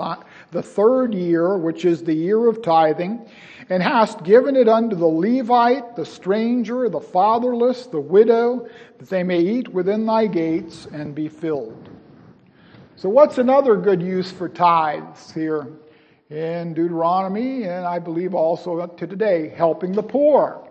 the 0.51 0.63
third 0.63 1.13
year, 1.13 1.57
which 1.57 1.83
is 1.83 2.03
the 2.03 2.13
year 2.13 2.47
of 2.47 2.61
tithing, 2.61 3.27
and 3.69 3.83
hast 3.83 4.23
given 4.23 4.55
it 4.55 4.69
unto 4.69 4.95
the 4.95 5.07
Levite, 5.07 5.95
the 5.95 6.05
stranger, 6.05 6.87
the 6.87 7.01
fatherless, 7.01 7.87
the 7.87 7.99
widow, 7.99 8.69
that 8.99 9.09
they 9.09 9.23
may 9.23 9.39
eat 9.39 9.67
within 9.69 10.05
thy 10.05 10.27
gates 10.27 10.87
and 10.93 11.13
be 11.15 11.27
filled. 11.27 11.90
So, 13.01 13.09
what's 13.09 13.39
another 13.39 13.77
good 13.77 13.99
use 13.99 14.31
for 14.31 14.47
tithes 14.47 15.31
here 15.31 15.67
in 16.29 16.75
Deuteronomy, 16.75 17.63
and 17.63 17.83
I 17.83 17.97
believe 17.97 18.35
also 18.35 18.85
to 18.85 19.07
today? 19.07 19.49
Helping 19.49 19.91
the 19.91 20.03
poor, 20.03 20.69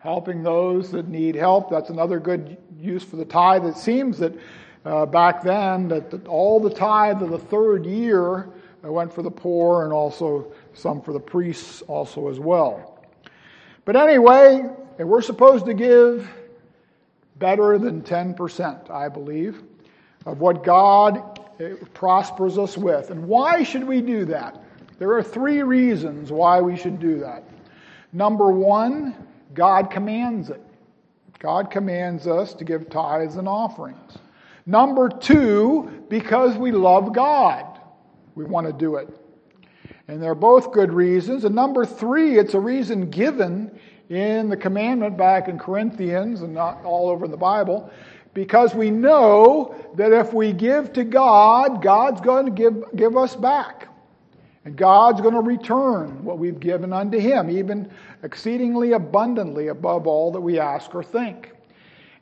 helping 0.00 0.42
those 0.42 0.90
that 0.90 1.06
need 1.06 1.36
help. 1.36 1.70
That's 1.70 1.90
another 1.90 2.18
good 2.18 2.56
use 2.80 3.04
for 3.04 3.14
the 3.14 3.24
tithe. 3.24 3.64
It 3.64 3.76
seems 3.76 4.18
that 4.18 4.34
uh, 4.84 5.06
back 5.06 5.40
then 5.44 5.86
that, 5.86 6.10
that, 6.10 6.26
all 6.26 6.58
the 6.58 6.74
tithe 6.74 7.22
of 7.22 7.30
the 7.30 7.38
third 7.38 7.86
year 7.86 8.48
went 8.82 9.12
for 9.12 9.22
the 9.22 9.30
poor, 9.30 9.84
and 9.84 9.92
also 9.92 10.52
some 10.74 11.00
for 11.00 11.12
the 11.12 11.20
priests 11.20 11.82
also 11.82 12.26
as 12.26 12.40
well. 12.40 13.06
But 13.84 13.94
anyway, 13.94 14.68
and 14.98 15.08
we're 15.08 15.22
supposed 15.22 15.64
to 15.66 15.74
give 15.74 16.28
better 17.36 17.78
than 17.78 18.02
10%, 18.02 18.90
I 18.90 19.08
believe, 19.08 19.62
of 20.26 20.40
what 20.40 20.64
God 20.64 21.37
eh, 21.60 21.74
prospers 21.94 22.58
us 22.58 22.76
with. 22.76 23.10
And 23.10 23.26
why 23.26 23.62
should 23.62 23.84
we 23.84 24.00
do 24.00 24.24
that? 24.26 24.62
There 24.98 25.12
are 25.12 25.22
three 25.22 25.62
reasons 25.62 26.32
why 26.32 26.60
we 26.60 26.76
should 26.76 26.98
do 26.98 27.18
that. 27.20 27.44
Number 28.12 28.50
one, 28.50 29.14
God 29.54 29.90
commands 29.90 30.50
it. 30.50 30.62
God 31.38 31.70
commands 31.70 32.26
us 32.26 32.52
to 32.54 32.64
give 32.64 32.90
tithes 32.90 33.36
and 33.36 33.48
offerings. 33.48 34.18
Number 34.66 35.08
two, 35.08 36.04
because 36.08 36.56
we 36.56 36.72
love 36.72 37.14
God, 37.14 37.80
we 38.34 38.44
want 38.44 38.66
to 38.66 38.72
do 38.72 38.96
it. 38.96 39.08
And 40.08 40.22
they're 40.22 40.34
both 40.34 40.72
good 40.72 40.92
reasons. 40.92 41.44
And 41.44 41.54
number 41.54 41.86
three, 41.86 42.38
it's 42.38 42.54
a 42.54 42.60
reason 42.60 43.08
given 43.10 43.78
in 44.08 44.48
the 44.48 44.56
commandment 44.56 45.16
back 45.16 45.48
in 45.48 45.58
Corinthians 45.58 46.42
and 46.42 46.54
not 46.54 46.82
all 46.84 47.08
over 47.08 47.28
the 47.28 47.36
Bible, 47.36 47.90
because 48.34 48.74
we 48.74 48.90
know 48.90 49.74
that 49.96 50.12
if 50.12 50.32
we 50.32 50.52
give 50.52 50.92
to 50.94 51.04
God, 51.04 51.82
God's 51.82 52.20
going 52.20 52.46
to 52.46 52.52
give, 52.52 52.84
give 52.96 53.16
us 53.16 53.34
back. 53.34 53.88
And 54.64 54.76
God's 54.76 55.20
going 55.20 55.34
to 55.34 55.40
return 55.40 56.22
what 56.24 56.38
we've 56.38 56.60
given 56.60 56.92
unto 56.92 57.18
Him, 57.18 57.50
even 57.50 57.90
exceedingly 58.22 58.92
abundantly 58.92 59.68
above 59.68 60.06
all 60.06 60.30
that 60.32 60.40
we 60.40 60.58
ask 60.58 60.94
or 60.94 61.02
think. 61.02 61.52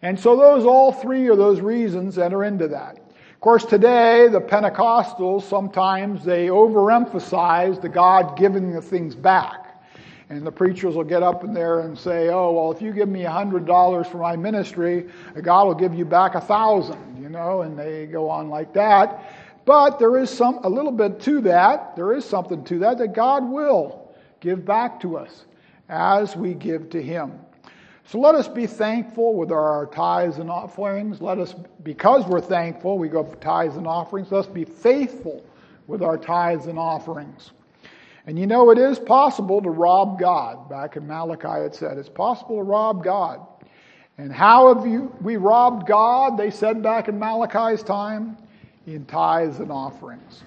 And 0.02 0.18
so 0.18 0.36
those, 0.36 0.64
all 0.64 0.92
three 0.92 1.26
are 1.28 1.36
those 1.36 1.60
reasons 1.60 2.18
enter 2.18 2.44
into 2.44 2.68
that. 2.68 2.98
Of 2.98 3.40
course, 3.40 3.64
today, 3.64 4.28
the 4.28 4.40
Pentecostals, 4.40 5.42
sometimes 5.42 6.24
they 6.24 6.46
overemphasize 6.46 7.80
the 7.80 7.88
God 7.88 8.38
giving 8.38 8.72
the 8.72 8.82
things 8.82 9.14
back. 9.14 9.65
And 10.28 10.44
the 10.44 10.50
preachers 10.50 10.96
will 10.96 11.04
get 11.04 11.22
up 11.22 11.44
in 11.44 11.54
there 11.54 11.80
and 11.80 11.96
say, 11.96 12.30
oh, 12.30 12.52
well, 12.52 12.72
if 12.72 12.82
you 12.82 12.92
give 12.92 13.08
me 13.08 13.22
$100 13.22 14.10
for 14.10 14.18
my 14.18 14.34
ministry, 14.34 15.08
God 15.40 15.66
will 15.66 15.74
give 15.74 15.94
you 15.94 16.04
back 16.04 16.34
a 16.34 16.40
thousand, 16.40 17.22
you 17.22 17.28
know, 17.28 17.62
and 17.62 17.78
they 17.78 18.06
go 18.06 18.28
on 18.28 18.48
like 18.48 18.72
that. 18.72 19.22
But 19.64 19.98
there 19.98 20.16
is 20.16 20.30
some, 20.30 20.58
a 20.64 20.68
little 20.68 20.92
bit 20.92 21.20
to 21.22 21.40
that. 21.42 21.94
There 21.94 22.12
is 22.12 22.24
something 22.24 22.64
to 22.64 22.78
that 22.80 22.98
that 22.98 23.14
God 23.14 23.48
will 23.48 24.12
give 24.40 24.64
back 24.64 25.00
to 25.00 25.16
us 25.16 25.44
as 25.88 26.36
we 26.36 26.54
give 26.54 26.90
to 26.90 27.02
Him. 27.02 27.32
So 28.04 28.20
let 28.20 28.36
us 28.36 28.46
be 28.46 28.66
thankful 28.66 29.34
with 29.34 29.50
our 29.50 29.86
tithes 29.86 30.38
and 30.38 30.48
offerings. 30.48 31.20
Let 31.20 31.38
us, 31.38 31.54
because 31.82 32.24
we're 32.24 32.40
thankful, 32.40 32.98
we 32.98 33.08
go 33.08 33.24
for 33.24 33.34
tithes 33.36 33.76
and 33.76 33.86
offerings. 33.86 34.30
Let 34.30 34.40
us 34.40 34.46
be 34.46 34.64
faithful 34.64 35.44
with 35.88 36.02
our 36.02 36.16
tithes 36.16 36.66
and 36.66 36.78
offerings. 36.78 37.50
And 38.26 38.36
you 38.38 38.46
know, 38.46 38.70
it 38.70 38.78
is 38.78 38.98
possible 38.98 39.62
to 39.62 39.70
rob 39.70 40.18
God. 40.18 40.68
Back 40.68 40.96
in 40.96 41.06
Malachi, 41.06 41.64
it 41.64 41.74
said 41.76 41.96
it's 41.96 42.08
possible 42.08 42.56
to 42.56 42.62
rob 42.62 43.04
God. 43.04 43.40
And 44.18 44.32
how 44.32 44.74
have 44.74 44.86
you, 44.86 45.14
we 45.20 45.36
robbed 45.36 45.86
God? 45.86 46.36
They 46.36 46.50
said 46.50 46.82
back 46.82 47.08
in 47.08 47.18
Malachi's 47.18 47.82
time, 47.82 48.36
in 48.86 49.04
tithes 49.04 49.60
and 49.60 49.70
offerings. 49.70 50.42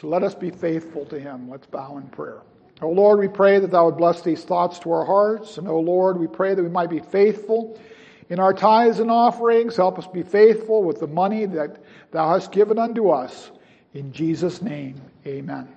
So 0.00 0.08
let 0.08 0.22
us 0.22 0.34
be 0.34 0.50
faithful 0.50 1.06
to 1.06 1.18
Him. 1.18 1.48
Let's 1.48 1.66
bow 1.66 1.96
in 1.96 2.08
prayer. 2.08 2.42
O 2.82 2.90
Lord, 2.90 3.20
we 3.20 3.28
pray 3.28 3.58
that 3.58 3.70
Thou 3.70 3.86
would 3.86 3.96
bless 3.96 4.20
these 4.20 4.44
thoughts 4.44 4.78
to 4.80 4.90
our 4.90 5.04
hearts. 5.04 5.58
And 5.58 5.68
O 5.68 5.78
Lord, 5.78 6.18
we 6.18 6.26
pray 6.26 6.54
that 6.54 6.62
we 6.62 6.68
might 6.68 6.90
be 6.90 7.00
faithful 7.00 7.78
in 8.28 8.38
our 8.38 8.52
tithes 8.52 8.98
and 8.98 9.10
offerings. 9.10 9.76
Help 9.76 9.98
us 9.98 10.06
be 10.06 10.22
faithful 10.22 10.82
with 10.82 11.00
the 11.00 11.06
money 11.06 11.46
that 11.46 11.78
Thou 12.10 12.28
hast 12.28 12.52
given 12.52 12.78
unto 12.78 13.10
us. 13.10 13.50
In 13.94 14.12
Jesus' 14.12 14.60
name, 14.60 15.00
amen. 15.26 15.73